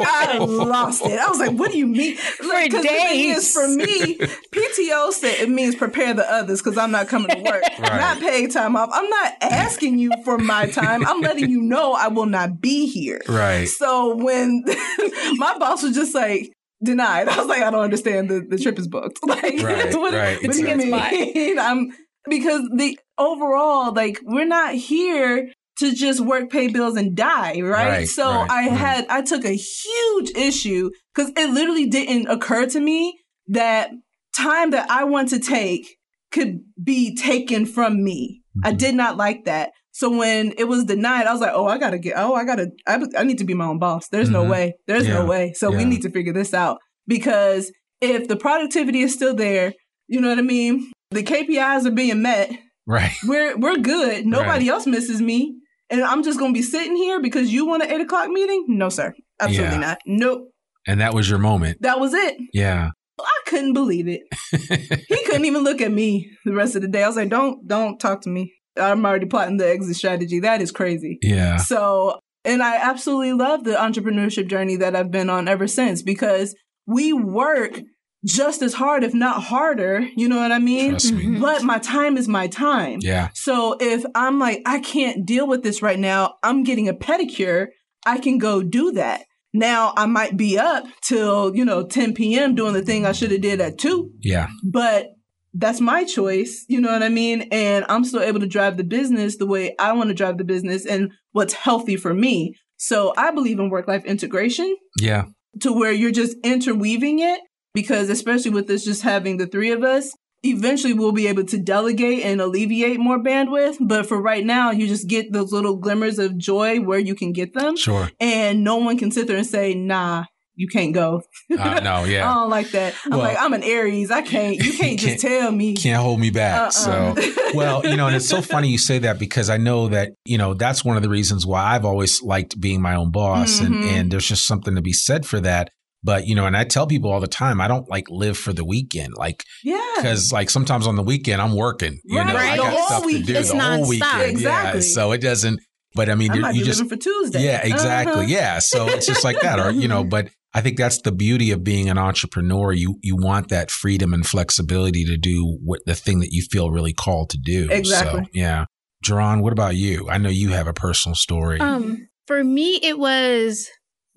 [0.00, 1.18] I lost it.
[1.18, 3.36] I was like, "What do you mean?" Like, thing days.
[3.38, 4.18] is, for me,
[4.52, 8.00] PTO said it means prepare the others because I'm not coming to work, Right.
[8.00, 8.90] not paid time off.
[8.92, 11.06] I'm not asking you for my time.
[11.06, 13.20] I'm letting you know I will not be here.
[13.28, 13.68] right.
[13.68, 14.64] So when
[15.34, 16.50] my boss was just like
[16.82, 18.28] denied, I was like, I don't understand.
[18.30, 19.18] The, the trip is booked.
[19.26, 21.58] Like, Right, what, right, what do you mean?
[21.58, 21.90] I'm
[22.28, 27.88] because the overall, like, we're not here to just work, pay bills, and die, right?
[27.88, 28.70] Right, so right, I right.
[28.78, 33.90] had I took a huge issue because it literally didn't occur to me that
[34.36, 35.86] time that I want to take
[36.32, 38.42] could be taken from me.
[38.64, 38.78] I Mhm.
[38.78, 39.70] did not like that.
[39.92, 42.14] So when it was denied, I was like, "Oh, I gotta get.
[42.16, 42.68] Oh, I gotta.
[42.86, 44.08] I, I need to be my own boss.
[44.08, 44.50] There's no Mhm.
[44.50, 44.74] way.
[44.86, 45.14] There's Yeah.
[45.20, 45.52] no way.
[45.54, 45.78] So Yeah.
[45.78, 49.72] we need to figure this out because if the productivity is still there,
[50.08, 50.90] you know what I mean.
[51.12, 52.50] The KPIs are being met.
[52.86, 53.12] Right.
[53.26, 54.26] We're we're good.
[54.26, 55.54] Nobody else misses me,
[55.90, 58.64] and I'm just gonna be sitting here because you want an eight o'clock meeting?
[58.68, 59.14] No, sir.
[59.40, 59.80] Absolutely Yeah.
[59.80, 59.98] not.
[60.06, 60.50] Nope.
[60.86, 61.78] And that was your moment.
[61.82, 62.36] That was it.
[62.52, 62.90] Yeah.
[63.18, 64.20] I couldn't believe it.
[65.08, 67.02] he couldn't even look at me the rest of the day.
[67.02, 68.52] I was like, "Don't, don't talk to me.
[68.78, 70.40] I'm already plotting the exit strategy.
[70.40, 71.56] That is crazy." yeah.
[71.56, 76.54] So, and I absolutely love the entrepreneurship journey that I've been on ever since because
[76.86, 77.80] we work
[78.26, 80.06] just as hard, if not harder.
[80.16, 80.90] You know what I mean?
[80.90, 81.24] Trust me.
[81.26, 81.40] Mhm.
[81.40, 82.98] But my time is my time.
[83.00, 83.28] Yeah.
[83.34, 87.68] So if I'm like, I can't deal with this right now, I'm getting a pedicure,
[88.04, 89.22] I can go do that.
[89.54, 92.54] Now I might be up till, you know, 10 p.m.
[92.54, 94.48] doing the thing I should have did at 2, Yeah.
[94.64, 95.06] but
[95.54, 97.48] that's my choice, you know what I mean?
[97.50, 100.44] And I'm still able to drive the business the way I want to drive the
[100.44, 102.54] business and what's healthy for me.
[102.76, 105.24] So I believe in work life integration Yeah.
[105.62, 107.40] to where you're just interweaving it
[107.76, 110.10] because especially with this just having the three of us
[110.42, 114.86] eventually we'll be able to delegate and alleviate more bandwidth but for right now you
[114.86, 118.10] just get those little glimmers of joy where you can get them Sure.
[118.20, 122.06] and no one can sit there and say nah you can't go Uh, no, i
[122.08, 125.50] don't like that i'm Well- like i'm an aries i can't you can't just tell
[125.52, 126.60] me Can't hold me back.
[126.60, 126.70] Uh-uh.
[126.70, 127.14] So,
[127.54, 130.38] well, you know, and it's so funny you say that because I know that, you
[130.38, 133.60] know, that's one of the reasons why I've always liked being my own boss.
[133.60, 133.84] And, Mhm.
[133.92, 135.70] and there's just something to be said for that.
[136.02, 138.52] But, you know, and I tell people all the time, I don't like live for
[138.52, 139.14] the weekend.
[139.16, 142.56] Like, yeah because like sometimes on the weekend I'm working, you Right, know, I right.
[142.58, 143.88] got The whole stuff to do it's the whole nonstop.
[143.88, 144.20] weekend.
[144.20, 144.28] Yeah.
[144.28, 144.80] Exactly.
[144.82, 145.60] So it doesn't,
[145.94, 148.12] but I mean, i you might you be just, living for tuesday yeah, exactly.
[148.12, 148.22] Uh-huh.
[148.28, 148.58] Yeah.
[148.58, 149.58] So it's just like that.
[149.58, 152.72] Or, you know, but I think that's the beauty of being an entrepreneur.
[152.72, 156.70] You you want that freedom and flexibility to do what the thing that you feel
[156.70, 157.68] really called to do.
[157.70, 158.24] Exactly.
[158.24, 158.64] So, yeah.
[159.04, 160.08] J'Aaron, what about you?
[160.10, 161.60] I know you have a personal story.
[161.60, 163.68] Um, for me, it was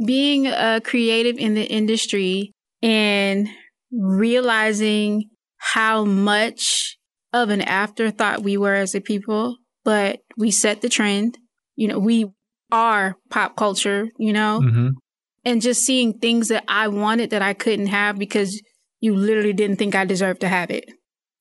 [0.03, 3.49] being a creative in the industry and
[3.91, 6.97] realizing how much
[7.33, 11.37] of an afterthought we were as a people, but we set the trend.
[11.75, 12.27] You know, we
[12.71, 14.89] are pop culture, you know, mm-hmm.
[15.45, 18.61] and just seeing things that I wanted that I couldn't have because
[18.99, 20.85] you literally didn't think I deserved to have it.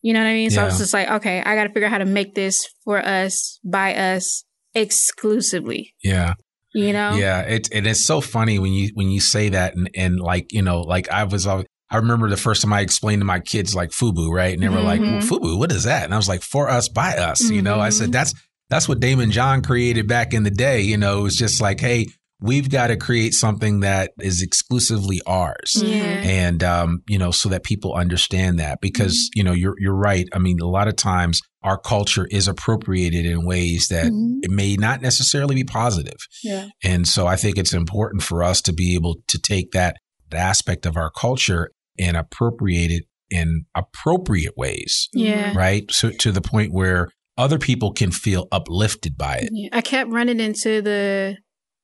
[0.00, 0.50] You know what I mean?
[0.50, 2.68] So I was just like, okay, I got to figure out how to make this
[2.84, 4.44] for us, by us,
[4.74, 5.94] exclusively.
[6.04, 6.34] Yeah.
[6.74, 7.12] You know?
[7.14, 10.52] Yeah, it and it's so funny when you when you say that and and like
[10.52, 13.74] you know like I was I remember the first time I explained to my kids
[13.74, 15.20] like FUBU right and they were like well.
[15.20, 17.88] FUBU what is that and I was like for us by us you know I
[17.88, 18.12] said Mhm.
[18.12, 18.34] that's
[18.68, 21.80] that's what Daymond John created back in the day you know it was just like
[21.80, 22.06] hey
[22.40, 26.02] we've got to create something that is exclusively ours Yeah.
[26.22, 30.26] and um, you know so that people understand that because you know you're you're right
[30.32, 34.38] I mean a lot of times our culture is appropriated in ways that Mhm.
[34.42, 36.68] it may not necessarily be positive Yeah.
[36.84, 39.96] and so I think it's important for us to be able to take that
[40.32, 45.52] aspect of our culture and appropriate it in appropriate ways, Yeah.
[45.56, 45.84] right?
[45.90, 49.50] So to the point where other people can feel uplifted by it.
[49.52, 51.36] Yeah, I kept running into the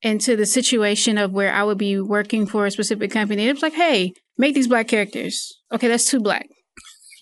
[0.05, 3.42] into the situation of where I would be working for a specific company.
[3.42, 5.52] And it was like, hey, make these black characters.
[5.72, 6.46] Okay, that's too black.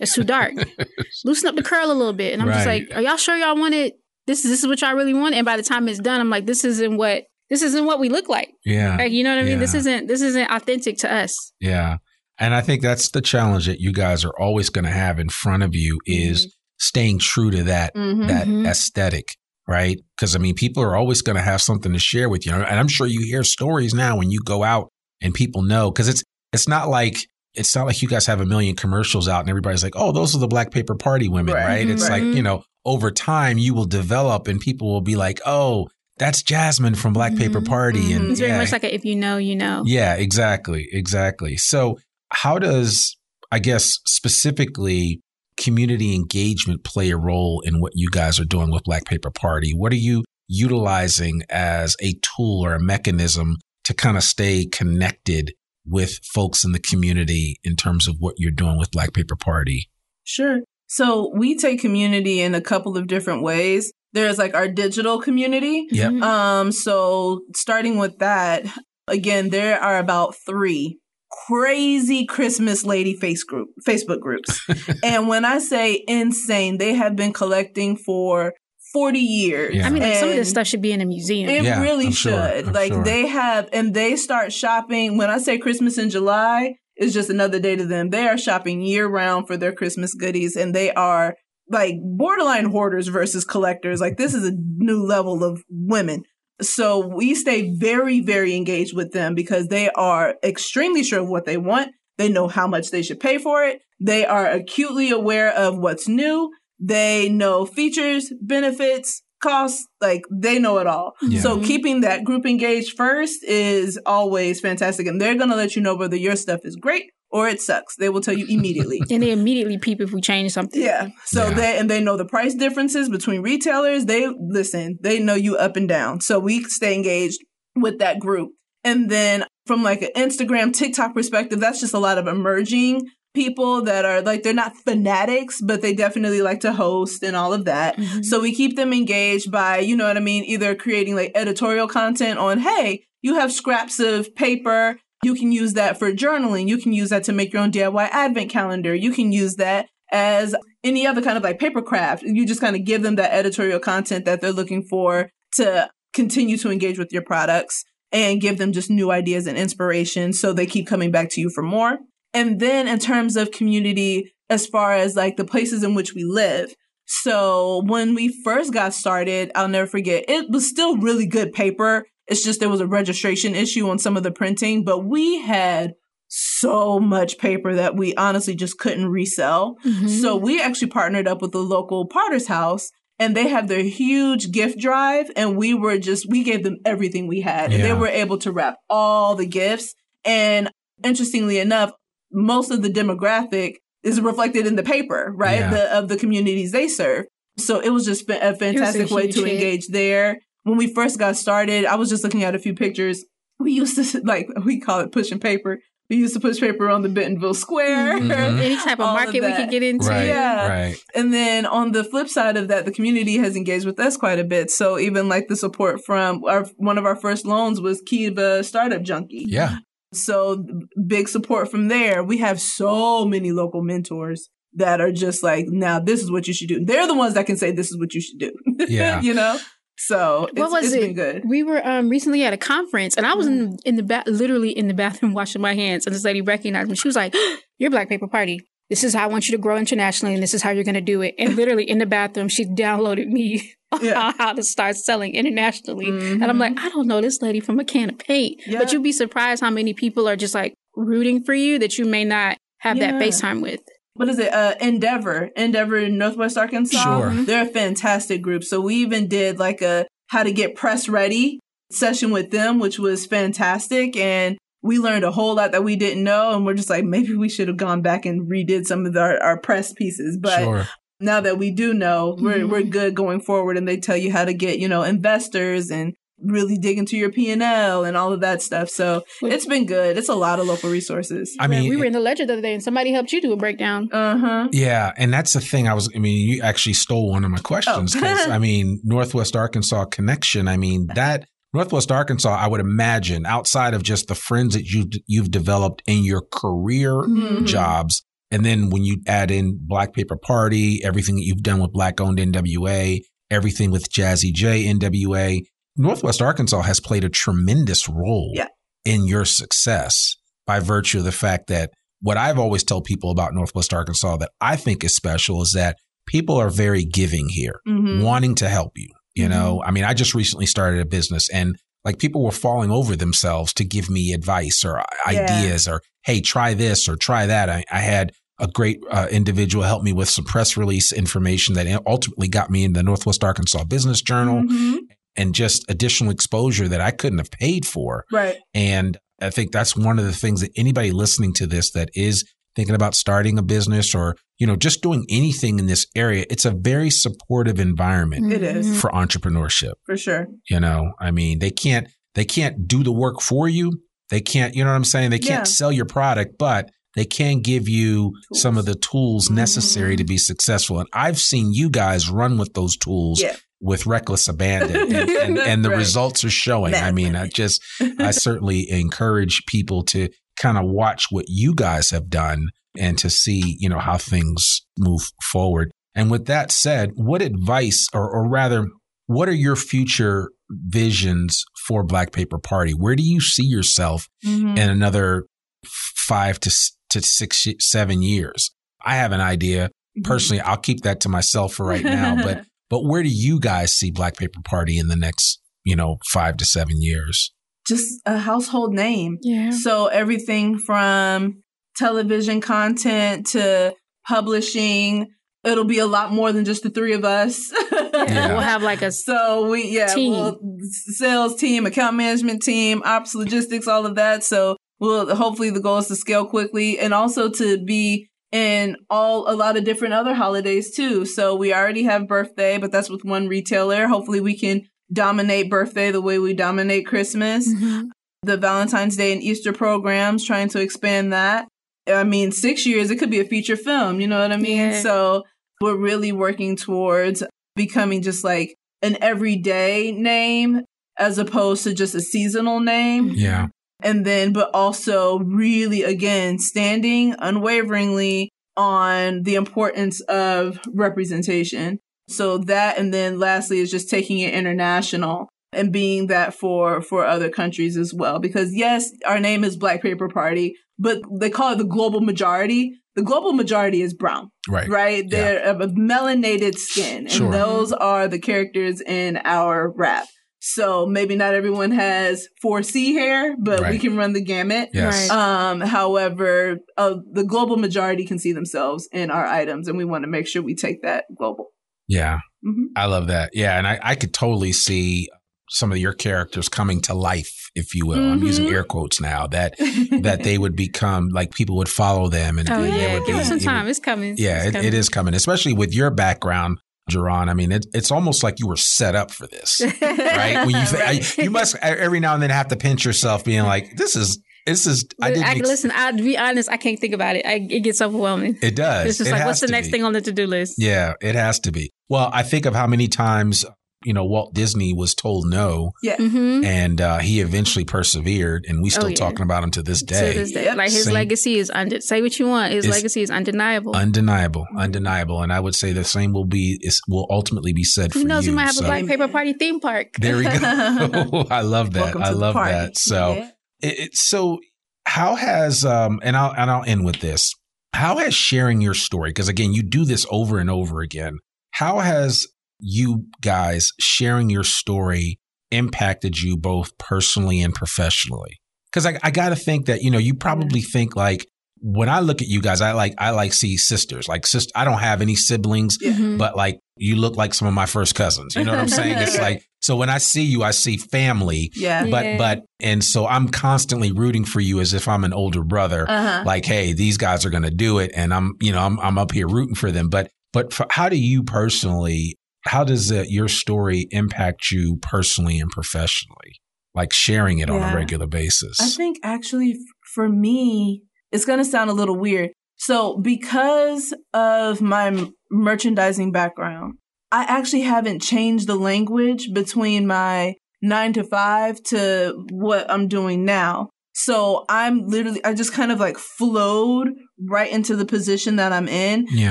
[0.00, 0.52] That's too dark.
[1.24, 2.32] Loosen up the curl a little bit.
[2.32, 3.94] And I'm just like, are y'all sure y'all want it?
[4.26, 5.34] This is this is what y'all really want?
[5.34, 8.08] And by the time it's done, I'm like, this isn't what this isn't what we
[8.08, 8.50] look like.
[8.64, 8.96] Yeah.
[8.96, 9.58] Like, you know what I mean?
[9.58, 11.52] This isn't this isn't authentic to us.
[11.60, 11.98] Yeah.
[12.38, 15.28] And I think that's the challenge that you guys are always going to have in
[15.28, 18.26] front of you is staying true to that Mhm.
[18.28, 18.66] that Mhm.
[18.66, 19.26] aesthetic,
[19.68, 19.98] right?
[20.16, 22.78] Because I mean, people are always going to have something to share with you, and
[22.80, 24.88] I'm sure you hear stories now when you go out
[25.20, 27.16] and people know because it's it's not like
[27.54, 30.34] it's not like you guys have a million commercials out and everybody's like, oh, those
[30.34, 31.66] are the Black Paper Party women, right?
[31.66, 31.88] Right.
[31.88, 35.88] It's like you know, over time you will develop and people will be like, oh,
[36.18, 37.66] that's Jasmine from Black Paper Mhm.
[37.68, 38.30] Party, and Mhm.
[38.30, 39.82] It's very yeah, much like a, if you know, you know.
[39.86, 41.56] yeah, exactly, exactly.
[41.56, 41.98] So,
[42.30, 43.16] how does
[43.50, 45.20] I guess specifically
[45.62, 49.72] community engagement play a role in what you guys are doing with Black Paper Party?
[49.72, 55.52] What are you utilizing as a tool or a mechanism to kind of stay connected
[55.86, 59.88] with folks in the community in terms of what you're doing with Black Paper Party?
[60.24, 60.60] Sure.
[60.86, 63.92] So we take community in a couple of different ways.
[64.12, 65.86] There's like our digital community.
[65.90, 66.12] Yep.
[66.12, 66.22] Mhm.
[66.22, 68.66] Um, so starting with that,
[69.08, 70.98] again, there are about three
[71.46, 74.60] crazy Christmas lady face group Facebook groups.
[75.04, 78.54] and when I say insane, they have been collecting for
[78.92, 79.74] 40 years.
[79.74, 79.86] Yeah.
[79.86, 81.48] I mean, like some of this stuff should be in a museum.
[81.48, 82.66] It Yeah, really I'm should.
[82.68, 83.04] I'm like sure.
[83.04, 85.16] they have, and they start shopping.
[85.16, 88.10] When I say Christmas in July, is just another day to them.
[88.10, 91.34] They are shopping year round for their Christmas goodies, and they are
[91.70, 94.00] like borderline hoarders versus collectors.
[94.00, 96.24] Like this is a new level of women.
[96.62, 101.44] So we stay very, very engaged with them because they are extremely sure of what
[101.44, 101.92] they want.
[102.18, 103.80] They know how much they should pay for it.
[104.00, 106.52] They are acutely aware of what's new.
[106.78, 109.86] They know features, benefits, costs.
[110.00, 111.14] Like they know it all.
[111.20, 111.40] Yeah.
[111.40, 111.64] So mm-hmm.
[111.64, 115.06] keeping that group engaged first is always fantastic.
[115.06, 117.96] And they're going to let you know whether your stuff is great or it sucks.
[117.96, 119.00] They will tell you immediately.
[119.10, 120.80] and they immediately peep if we change something.
[120.80, 121.08] Yeah.
[121.24, 121.54] So Yeah.
[121.54, 124.06] they and they know the price differences between retailers.
[124.06, 126.20] They listen, they know you up and down.
[126.20, 127.40] So we stay engaged
[127.74, 128.52] with that group.
[128.84, 133.02] And then from like an Instagram, TikTok perspective, that's just a lot of emerging
[133.34, 137.52] people that are like they're not fanatics, but they definitely like to host and all
[137.52, 137.96] of that.
[137.96, 138.24] Mhm.
[138.24, 141.88] So we keep them engaged by, you know what I mean, either creating like editorial
[141.88, 144.98] content on, hey, you have scraps of paper.
[145.24, 146.68] You can use that for journaling.
[146.68, 148.94] You can use that to make your own DIY advent calendar.
[148.94, 150.54] You can use that as
[150.84, 152.22] any other kind of like paper craft.
[152.24, 156.56] You just kind of give them that editorial content that they're looking for to continue
[156.58, 160.66] to engage with your products and give them just new ideas and inspiration so they
[160.66, 161.98] keep coming back to you for more.
[162.34, 166.24] And then in terms of community, as far as like the places in which we
[166.24, 166.74] live.
[167.06, 172.06] So when we first got started, I'll never forget, it was still really good paper.
[172.26, 175.94] It's just there was a registration issue on some of the printing, but we had
[176.28, 179.76] so much paper that we honestly just couldn't resell.
[179.84, 180.08] Mhm.
[180.08, 184.50] So we actually partnered up with the local Potter's House and they have their huge
[184.50, 188.08] gift drive and we were just we gave them everything we had and they were
[188.08, 190.70] able to wrap all the gifts and
[191.04, 191.92] interestingly enough
[192.32, 195.70] most of the demographic is reflected in the paper right Yeah.
[195.70, 197.26] the, of the communities they serve
[197.58, 199.54] so it was just a fantastic way to hit.
[199.54, 203.24] engage there when we first got started i was just looking at a few pictures
[203.60, 205.78] we used to like we call it pushing paper
[206.10, 208.58] we used to push paper on the bentonville square Mhm.
[208.60, 210.08] Any type of all of market we could get into.
[210.08, 210.26] Right.
[210.26, 210.68] Yeah.
[210.68, 210.96] Right.
[211.14, 214.38] and then on the flip side of that, the community has engaged with us quite
[214.38, 214.70] a bit.
[214.70, 219.00] So even like the support from our one of our first loans was Kiva Startup
[219.00, 219.46] Junkie.
[219.48, 219.76] Yeah.
[220.12, 220.64] So
[221.06, 222.22] big support from there.
[222.22, 226.54] We have so many local mentors that are just like, now this is what you
[226.54, 226.84] should do.
[226.84, 228.52] They're the ones that can say this is what you should do.
[228.88, 229.20] Yeah.
[229.22, 229.58] you know?
[229.98, 231.00] So it's, what was it's it?
[231.00, 231.42] been good.
[231.48, 234.70] We were um, recently at a conference, and I was in in the ba- literally
[234.70, 236.96] in the bathroom washing my hands, and this lady recognized me.
[236.96, 237.34] She was like,
[237.78, 238.60] "You're Black Paper Party.
[238.90, 240.96] This is how I want you to grow internationally, and this is how you're going
[240.96, 244.32] to do it." And literally in the bathroom, she downloaded me Yeah.
[244.38, 246.60] how to start selling internationally, and I'm Mhm.
[246.60, 248.78] like, I don't know this lady from a can of paint, Yeah.
[248.78, 252.04] but you'd be surprised how many people are just like rooting for you that you
[252.04, 253.20] may not have that Yeah.
[253.20, 253.80] FaceTime with.
[254.14, 254.52] what is it?
[254.52, 257.02] Uh, Endeavor, Endeavor in Northwest Arkansas.
[257.02, 257.30] Sure.
[257.44, 258.62] They're a fantastic group.
[258.62, 261.58] So we even did like a how to get press ready
[261.90, 264.14] session with them, which was fantastic.
[264.16, 266.54] And we learned a whole lot that we didn't know.
[266.54, 269.42] And we're just like, maybe we should have gone back and redid some of our,
[269.42, 270.36] our press pieces.
[270.40, 270.86] But sure.
[271.22, 272.68] Now that we do know, we're, Mhm.
[272.70, 273.76] we're good going forward.
[273.76, 276.14] And they tell you how to get, you know, investors and
[276.44, 278.90] really dig into your P&L and all of that stuff.
[278.90, 280.16] So it's been good.
[280.18, 281.54] It's a lot of local resources.
[281.60, 283.52] I mean, we were in the ledger the other day, and somebody helped you do
[283.52, 284.08] a breakdown.
[284.12, 284.66] Uh-huh.
[284.72, 285.86] Yeah, and that's the thing.
[285.86, 286.10] I was.
[286.16, 288.20] I mean, you actually stole one of my questions Oh.
[288.20, 290.66] because I mean, Northwest Arkansas connection.
[290.66, 292.50] I mean that Northwest Arkansas.
[292.56, 297.12] I would imagine outside of just the friends that you you've developed in your career
[297.14, 297.66] Mhm.
[297.66, 301.90] jobs, and then when you add in Black Paper Party, everything that you've done with
[301.92, 303.18] Black Owned NWA,
[303.50, 305.60] everything with Jazzy J NWA,
[305.96, 308.68] Northwest Arkansas has played a tremendous role Yeah.
[309.04, 310.36] in your success
[310.66, 311.90] by virtue of the fact that
[312.20, 315.96] what I've always tell people about Northwest Arkansas that I think is special is that
[316.28, 318.22] people are very giving here, Mhm.
[318.22, 319.08] wanting to help you.
[319.34, 321.74] You know, I mean, I just recently started a business and
[322.04, 325.40] like people were falling over themselves to give me advice or Yeah.
[325.42, 327.68] ideas or, hey, try this or try that.
[327.70, 328.32] I, I had
[328.62, 332.84] a great uh, individual helped me with some press release information that ultimately got me
[332.84, 334.98] in the Northwest Arkansas Business Journal Mhm.
[335.36, 338.24] and just additional exposure that I couldn't have paid for.
[338.32, 338.56] Right.
[338.72, 342.44] And I think that's one of the things that anybody listening to this that is
[342.76, 346.64] thinking about starting a business or, you know, just doing anything in this area, it's
[346.64, 348.98] a very supportive environment It is.
[348.98, 349.92] for entrepreneurship.
[350.06, 350.46] For sure.
[350.70, 354.00] You know, I mean, they can't they can't do the work for you.
[354.30, 355.28] They can't, you know what I'm saying?
[355.30, 355.74] They can't Yeah.
[355.80, 360.18] sell your product, but they can give you some of the tools necessary Mhm.
[360.18, 360.98] to be successful.
[361.00, 363.56] And I've seen you guys run with those tools Yeah.
[363.80, 365.98] with reckless abandon and, and, and the Right.
[365.98, 366.94] results are showing.
[366.94, 367.80] I mean, I just
[368.18, 370.28] I certainly encourage people to
[370.60, 374.82] kind of watch what you guys have done and to see, you know, how things
[374.98, 375.90] move forward.
[376.14, 378.86] And with that said, what advice or, or rather,
[379.26, 382.92] what are your future visions for Black Paper Party?
[382.92, 384.76] Where do you see yourself Mhm.
[384.78, 385.46] in another
[385.84, 386.70] five to,
[387.12, 388.70] to six, seven years?
[389.04, 389.88] I have an idea.
[389.88, 390.22] Mm-hmm.
[390.22, 393.94] Personally, I'll keep that to myself for right now, but but where do you guys
[393.94, 397.52] see Black Paper Party in the next, you know, five to seven years?
[397.86, 399.38] just a household name.
[399.42, 399.70] Yeah.
[399.70, 401.62] So everything from
[401.96, 403.94] television content to
[404.26, 405.28] publishing,
[405.64, 407.72] it'll be a lot more than just the three of us.
[408.14, 408.48] Yeah.
[408.48, 410.32] We'll have like a So we yeah, Team.
[410.32, 414.44] we'll sales team, account management team, ops, logistics, all of that.
[414.44, 419.50] So we'll hopefully the goal is to scale quickly and also to be in all
[419.50, 421.26] a lot of different other holidays too.
[421.26, 424.06] So we already have birthday, but that's with one retailer.
[424.06, 424.82] Hopefully we can
[425.12, 427.68] dominate birthday the way we dominate Christmas.
[427.68, 428.10] Mhm.
[428.44, 431.66] The Valentine's Day and Easter programs, trying to expand that.
[432.06, 434.20] I mean, six years, it could be a feature film.
[434.20, 434.90] You know what I mean?
[434.90, 435.00] Yeah.
[435.00, 435.42] So
[435.80, 437.42] we're really working towards
[437.74, 440.82] becoming just like an everyday name
[441.18, 443.32] as opposed to just a seasonal name.
[443.34, 443.66] Yeah.
[444.02, 451.98] And then, but also really, again, standing unwaveringly on the importance of representation.
[452.28, 457.24] So that, and then lastly is just taking it international and being that for, for
[457.24, 458.38] other countries as well.
[458.38, 462.92] Because yes, our name is Black Paper Party, but they call it the global majority.
[463.14, 464.88] The global majority is brown Right.
[464.88, 465.28] right?
[465.28, 467.50] They're of a melanated skin, and Sure.
[467.52, 470.28] those are the characters in our wrap.
[470.64, 474.90] So maybe not everyone has 4C hair, but we can run the gamut.
[474.94, 475.28] Yes.
[475.28, 475.36] Right.
[475.70, 480.22] Um, however, uh, the global majority can see themselves in our items, and we want
[480.22, 481.72] to make sure we take that global.
[482.06, 482.38] Yeah.
[482.64, 482.86] Mhm.
[482.94, 483.50] I love that.
[483.54, 483.76] Yeah.
[483.76, 485.28] And I, I could totally see
[485.68, 488.20] some of your characters coming to life, if you will.
[488.30, 488.72] I'm using Mhm.
[488.72, 489.74] air quotes now that
[490.22, 493.34] that they would become like people would follow them and Oh they yeah, would give
[493.34, 493.88] be- us some it would- time.
[493.88, 494.36] It's coming.
[494.38, 494.88] yeah, It's it, coming.
[494.88, 496.78] it is coming, especially with your background,
[497.10, 497.48] J'Aaron.
[497.48, 500.64] I mean, it, it's almost like you were set up for this, right?
[500.66, 501.38] When you Right.
[501.38, 504.40] I, you must every now and then have to pinch yourself, being like, "This is
[504.66, 505.44] this is." I didn't.
[505.44, 505.90] I, ex- listen.
[505.94, 506.70] I'll be honest.
[506.70, 507.44] I can't think about it.
[507.46, 508.58] I, it gets overwhelming.
[508.62, 509.06] it does.
[509.08, 509.92] It's just It like, what's the next be.
[509.92, 510.74] thing on the to do list?
[510.78, 511.90] Yeah, it has to be.
[512.08, 513.64] Well, I think of how many times
[514.04, 516.16] you know, Walt Disney was told no, Yeah.
[516.16, 516.64] Mm-hmm.
[516.64, 519.14] and uh, he eventually persevered, and we still Oh, yeah.
[519.16, 520.32] talking about him to this To day.
[520.34, 520.76] this day, Yep.
[520.76, 522.72] like his Same- legacy is unde- say what you want.
[522.72, 523.94] His It's legacy is undeniable.
[523.96, 528.12] Undeniable, undeniable, and I would say the same will be is will ultimately be said
[528.12, 528.46] Who for knows?
[528.46, 528.52] you.
[528.52, 530.08] We might have so- a Black Paper Party theme park.
[530.18, 530.50] There we go.
[531.50, 532.16] I love that.
[532.16, 532.96] I love that.
[532.98, 533.50] So, Yeah.
[533.82, 534.58] it, it, so
[535.04, 537.52] how has um and I'll and I'll end with this.
[537.94, 541.38] How has sharing your story because again you do this over and over again.
[541.72, 542.46] How has
[542.82, 545.38] you guys sharing your story
[545.70, 548.58] impacted you both personally and professionally?
[548.90, 551.46] Because I, I got to think that you know you probably think like
[551.84, 554.70] when I look at you guys, I like I like see sisters like sister.
[554.76, 556.12] I don't have any siblings, Yeah.
[556.12, 556.38] Mhm.
[556.38, 558.54] but like you look like some of my first cousins.
[558.54, 559.18] You know what I'm saying?
[559.18, 561.72] It's like so when I see you, I see family.
[561.74, 562.06] Yeah.
[562.08, 562.36] But Yeah.
[562.38, 566.04] but and so I'm constantly rooting for you as if I'm an older brother.
[566.08, 566.44] Uh-huh.
[566.46, 569.16] Like, hey, these guys are going to do it, and I'm you know I'm I'm
[569.18, 570.08] up here rooting for them.
[570.10, 572.36] But but for, how do you personally?
[572.64, 576.60] How does uh, your story impact you personally and professionally?
[576.94, 578.78] Like sharing it on a regular basis.
[578.80, 579.78] I think actually
[580.14, 582.50] for me, it's going to sound a little weird.
[582.76, 586.94] So, because of my merchandising background,
[587.30, 593.44] I actually haven't changed the language between my nine to five to what I'm doing
[593.44, 593.88] now.
[594.14, 597.10] So, I'm literally, I just kind of like flowed
[597.48, 599.26] right into the position that I'm in.
[599.30, 599.50] yeah.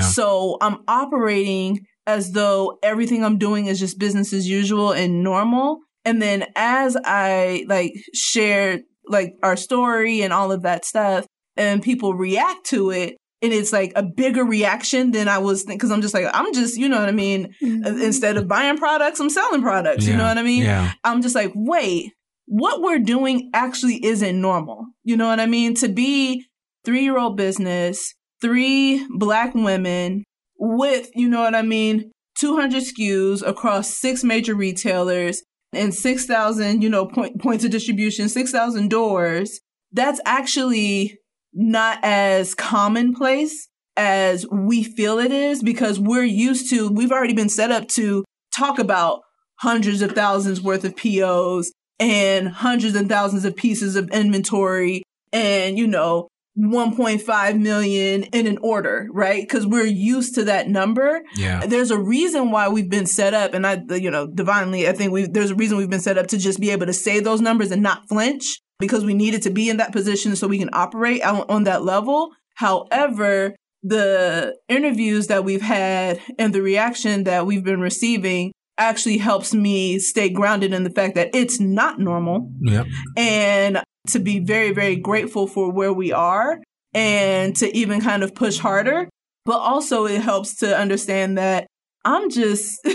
[0.00, 5.78] So, I'm operating as though everything I'm doing is just business as usual and normal.
[6.04, 11.26] And then as I like share like our story and all of that stuff
[11.56, 15.90] and people react to it and it's like a bigger reaction than I was because
[15.90, 18.00] I'm just like I'm just you know what I mean Mhm.
[18.02, 20.92] instead of buying products I'm selling products you know what I mean Yeah.
[21.04, 22.12] I'm just like wait
[22.46, 26.46] what we're doing actually isn't normal you know what I mean to be
[26.86, 30.24] 3-year-old business three black women
[30.64, 35.42] with you know what I mean 200 SKUs across six major retailers
[35.72, 39.60] and 6,000, you know, point, points of distribution, 6,000 doors,
[39.92, 41.18] that's actually
[41.52, 47.48] not as commonplace as we feel it is because we're used to, we've already been
[47.48, 48.24] set up to
[48.56, 49.20] talk about
[49.56, 55.02] hundreds of thousands worth of POs and hundreds and thousands of pieces of inventory
[55.32, 56.28] and, you know,
[56.58, 59.42] 1.5 million in an order, right?
[59.42, 61.64] Because we're used to that number Yeah.
[61.66, 65.12] there's a reason why we've been set up and i you know divinely i think
[65.12, 67.40] we there's a reason we've been set up to just be able to say those
[67.40, 70.70] numbers and not flinch because we needed to be in that position so we can
[70.72, 77.46] operate on, on that level however the interviews that we've had and the reaction that
[77.46, 82.50] we've been receiving actually helps me stay grounded in the fact that it's not normal
[82.62, 82.86] Yep.
[83.16, 86.58] and to be very, very grateful for where we are
[86.94, 89.08] and to even kind of push harder.
[89.44, 91.66] But also, it helps to understand that
[92.04, 92.78] I'm just,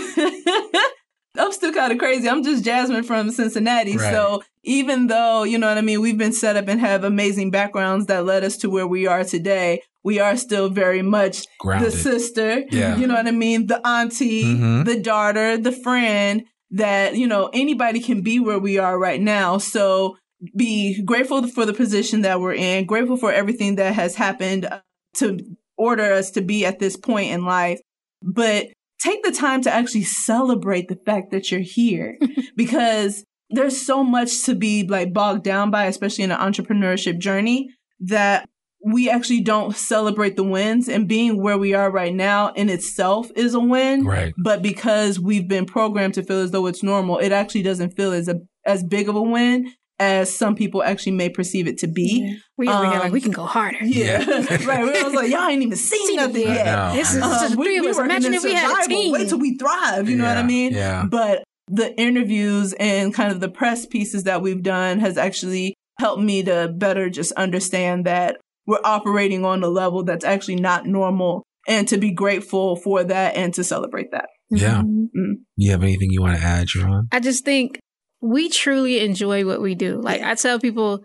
[1.36, 2.28] I'm still kind of crazy.
[2.28, 3.96] I'm just Jasmine from Cincinnati.
[3.96, 4.10] Right.
[4.12, 7.50] So even though, you know what I mean, we've been set up and have amazing
[7.50, 11.92] backgrounds that led us to where we are today, we are still very much Grounded.
[11.92, 12.96] the sister, Yeah.
[12.96, 13.66] you know what I mean?
[13.66, 14.84] The auntie, Mhm.
[14.84, 19.58] the daughter, the friend that, you know, anybody can be where we are right now.
[19.58, 20.16] So
[20.56, 24.68] be grateful for the position that we're in, grateful for everything that has happened
[25.16, 25.38] to
[25.76, 27.80] order us to be at this point in life.
[28.22, 28.68] But
[29.00, 32.18] take the time to actually celebrate the fact that you're here
[32.56, 37.70] because there's so much to be like bogged down by, especially in an entrepreneurship journey
[38.00, 38.48] that
[38.84, 43.28] we actually don't celebrate the wins and being where we are right now in itself
[43.34, 44.04] is a win.
[44.04, 44.34] Right.
[44.38, 48.12] But because we've been programmed to feel as though it's normal, it actually doesn't feel
[48.12, 51.86] as a, as big of a win as some people actually may perceive it to
[51.88, 52.38] be.
[52.56, 53.78] We over here Um, like we can go harder.
[53.82, 54.24] Yeah.
[54.26, 54.56] Yeah.
[54.66, 54.84] right.
[54.84, 56.78] We was like, y'all ain't even seen Seen nothing yet.
[56.78, 56.96] I.
[56.96, 57.98] This is just Um, three of us.
[57.98, 59.12] Imagine in if we had a team.
[59.12, 60.08] Wait till we thrive.
[60.08, 60.72] You know what I mean?
[60.72, 61.04] yeah.
[61.08, 66.22] But the interviews and kind of the press pieces that we've done has actually helped
[66.22, 71.42] me to better just understand that we're operating on a level that's actually not normal
[71.66, 74.28] and to be grateful for that and to celebrate that.
[74.50, 74.82] Yeah.
[74.82, 75.40] Mhm.
[75.56, 77.02] You have anything you want to add, Javon?
[77.12, 77.78] I just think
[78.20, 80.00] we truly enjoy what we do.
[80.00, 81.04] Like I tell people,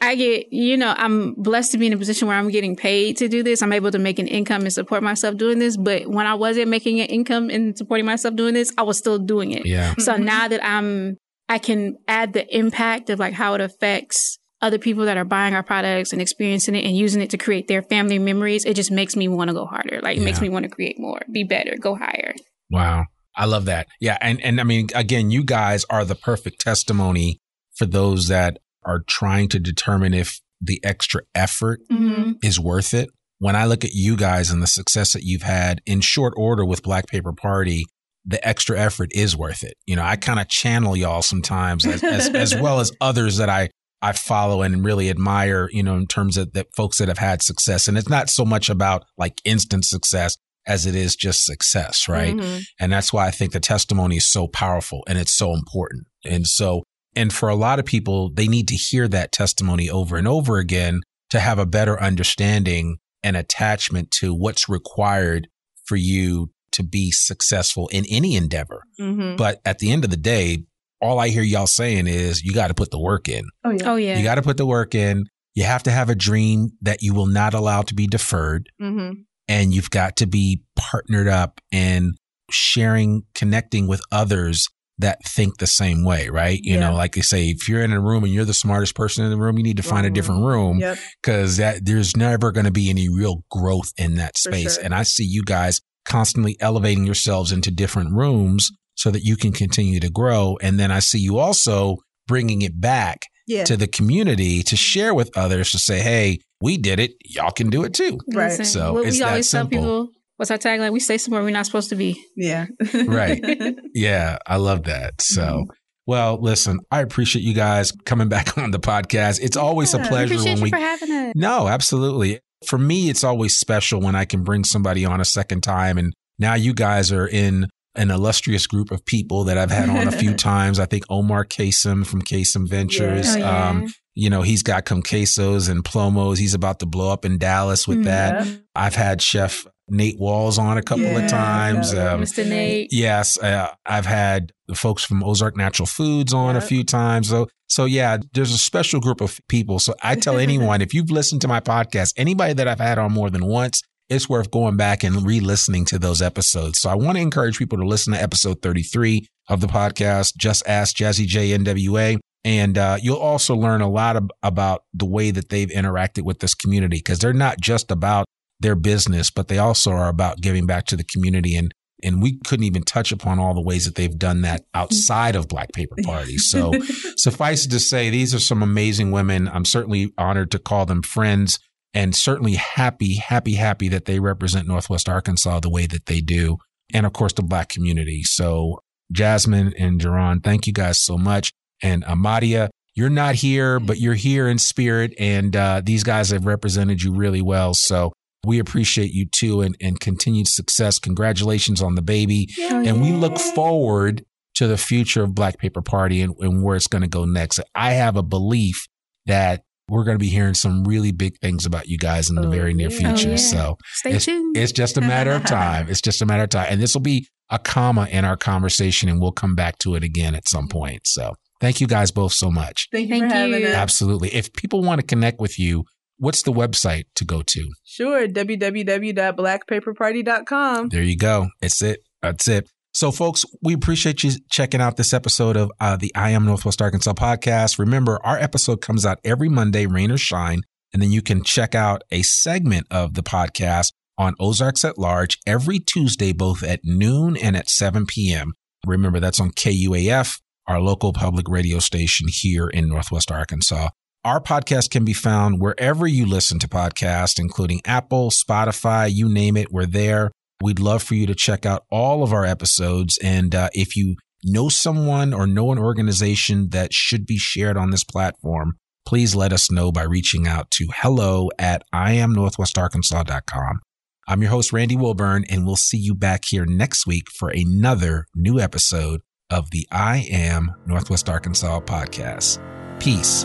[0.00, 3.18] I get, you know, I'm blessed to be in a position where I'm getting paid
[3.18, 3.62] to do this.
[3.62, 5.76] I'm able to make an income and support myself doing this.
[5.76, 9.18] But when I wasn't making an income and supporting myself doing this, I was still
[9.18, 9.66] doing it.
[9.66, 9.94] Yeah.
[9.98, 10.24] So Mhm.
[10.24, 15.04] now that I'm, I can add the impact of like how it affects other people
[15.04, 18.18] that are buying our products and experiencing it and using it to create their family
[18.18, 18.64] memories.
[18.64, 20.00] It just makes me want to go harder.
[20.00, 22.34] Like it makes me want to create more, be better, go higher.
[22.70, 23.06] Wow.
[23.36, 23.88] I love that.
[24.00, 24.18] Yeah.
[24.20, 27.38] And, and I mean, again, you guys are the perfect testimony
[27.74, 32.32] for those that are trying to determine if the extra effort Mm-hmm.
[32.42, 33.08] is worth it.
[33.38, 36.64] When I look at you guys and the success that you've had in short order
[36.64, 37.86] with Black Paper Party,
[38.24, 39.74] the extra effort is worth it.
[39.86, 43.48] You know, I kind of channel y'all sometimes as, as, as well as others that
[43.48, 43.70] I
[44.04, 47.40] I follow and really admire, you know, in terms of the folks that have had
[47.40, 47.86] success.
[47.86, 50.36] And it's not so much about like instant success
[50.66, 52.34] as it is just success, right?
[52.34, 52.60] Mm-hmm.
[52.80, 56.06] And that's why I think the testimony is so powerful and it's so important.
[56.24, 56.84] And so,
[57.16, 60.58] and for a lot of people, they need to hear that testimony over and over
[60.58, 61.00] again
[61.30, 65.48] to have a better understanding and attachment to what's required
[65.84, 68.82] for you to be successful in any endeavor.
[69.00, 69.36] Mm-hmm.
[69.36, 70.64] But at the end of the day,
[71.00, 73.44] all I hear y'all saying is you got to put the work in.
[73.64, 73.90] Oh yeah.
[73.90, 74.16] Oh yeah.
[74.16, 75.24] You got to put the work in.
[75.54, 78.68] You have to have a dream that you will not allow to be deferred.
[78.80, 79.22] Mm-hmm.
[79.52, 82.12] And you've got to be partnered up and
[82.50, 86.58] sharing, connecting with others that think the same way, right?
[86.62, 86.80] You yeah.
[86.80, 89.30] know, like they say, if you're in a room and you're the smartest person in
[89.30, 90.48] the room, you need to find a different mm-hmm.
[90.48, 91.74] room because yep.
[91.74, 94.76] that there's never going to be any real growth in that space.
[94.76, 94.84] Sure.
[94.84, 99.52] And I see you guys constantly elevating yourselves into different rooms so that you can
[99.52, 100.56] continue to grow.
[100.62, 101.96] And then I see you also
[102.26, 103.64] bringing it back yeah.
[103.64, 107.12] to the community to share with others to say, hey, we did it.
[107.24, 108.18] Y'all can do it too.
[108.32, 108.52] Right.
[108.52, 110.92] So well, we always tell people, what's our tagline?
[110.92, 112.22] We stay somewhere we're not supposed to be.
[112.36, 112.66] Yeah.
[113.06, 113.42] right.
[113.94, 114.38] Yeah.
[114.46, 115.20] I love that.
[115.20, 115.42] So.
[115.42, 115.70] Mm-hmm.
[116.04, 119.38] Well, listen, I appreciate you guys coming back on the podcast.
[119.40, 121.36] It's always a pleasure when we for having it.
[121.36, 122.40] No, absolutely.
[122.66, 126.12] For me, it's always special when I can bring somebody on a second time and
[126.38, 130.12] now you guys are in an illustrious group of people that I've had on a
[130.12, 130.78] few times.
[130.78, 133.36] I think Omar Kasem from Kasem Ventures.
[133.36, 133.42] Yeah.
[133.42, 133.68] Oh, yeah.
[133.68, 136.38] Um, you know, he's got Con Quesos and Plomos.
[136.38, 138.46] He's about to blow up in Dallas with mm, that.
[138.46, 138.56] Yeah.
[138.74, 141.92] I've had Chef Nate Walls on a couple of times.
[141.92, 142.46] Um, Mr.
[142.46, 142.88] Nate.
[142.90, 143.38] Yes.
[143.38, 147.28] Uh, I've had the folks from Ozark Natural Foods on a few times.
[147.28, 149.78] So, so yeah, there's a special group of people.
[149.78, 153.12] So I tell anyone, if you've listened to my podcast, anybody that I've had on
[153.12, 153.82] more than once,
[154.12, 156.80] it's worth going back and re-listening to those episodes.
[156.80, 160.62] So I want to encourage people to listen to episode 33 of the podcast, Just
[160.66, 162.18] Ask Jazzy J NWA.
[162.44, 166.40] And uh, you'll also learn a lot of, about the way that they've interacted with
[166.40, 168.26] this community because they're not just about
[168.60, 171.56] their business, but they also are about giving back to the community.
[171.56, 171.72] And
[172.04, 175.46] and we couldn't even touch upon all the ways that they've done that outside of
[175.46, 176.50] Black Paper Parties.
[176.50, 176.72] So
[177.16, 179.48] suffice it to say, these are some amazing women.
[179.48, 181.60] I'm certainly honored to call them friends
[181.94, 186.58] and certainly happy, happy, happy that they represent Northwest Arkansas the way that they do.
[186.94, 188.22] And of course, the black community.
[188.22, 188.80] So
[189.12, 191.52] Jasmine and J'Aaron, thank you guys so much.
[191.82, 195.14] And Amadia, you're not here, but you're here in spirit.
[195.18, 197.74] And uh, these guys have represented you really well.
[197.74, 198.12] So
[198.44, 200.98] we appreciate you too and, and continued success.
[200.98, 202.48] Congratulations on the baby.
[202.60, 204.24] And we look forward
[204.54, 207.60] to the future of Black Paper Party and, and where it's going to go next.
[207.74, 208.86] I have a belief
[209.26, 209.62] that
[209.92, 212.50] we're going to be hearing some really big things about you guys in the oh,
[212.50, 213.28] very near future.
[213.28, 213.36] Oh, yeah.
[213.36, 214.56] So stay it's, tuned.
[214.56, 215.90] It's just a matter of time.
[215.90, 216.68] It's just a matter of time.
[216.70, 220.02] And this will be a comma in our conversation and we'll come back to it
[220.02, 221.06] again at some point.
[221.06, 222.88] So thank you guys both so much.
[222.90, 223.74] Thank you thank for having us.
[223.74, 224.34] Absolutely.
[224.34, 225.84] If people want to connect with you,
[226.16, 227.70] what's the website to go to?
[227.84, 228.26] Sure.
[228.26, 230.88] www.blackpaperparty.com.
[230.88, 231.48] There you go.
[231.60, 232.00] It's it.
[232.22, 232.70] That's it.
[232.94, 236.82] So, folks, we appreciate you checking out this episode of uh, the I Am Northwest
[236.82, 237.78] Arkansas podcast.
[237.78, 240.62] Remember, our episode comes out every Monday, rain or shine.
[240.92, 245.38] And then you can check out a segment of the podcast on Ozarks at Large
[245.46, 248.52] every Tuesday, both at noon and at 7 p.m.
[248.86, 253.88] Remember, that's on KUAF, our local public radio station here in Northwest Arkansas.
[254.22, 259.56] Our podcast can be found wherever you listen to podcasts, including Apple, Spotify, you name
[259.56, 260.30] it, we're there.
[260.62, 263.18] We'd love for you to check out all of our episodes.
[263.22, 267.90] And uh, if you know someone or know an organization that should be shared on
[267.90, 273.80] this platform, please let us know by reaching out to hello at iamnorthwestarkansas.com.
[274.28, 278.26] I'm your host, Randy Wilburn, and we'll see you back here next week for another
[278.34, 282.58] new episode of the I Am Northwest Arkansas podcast.
[283.00, 283.44] Peace.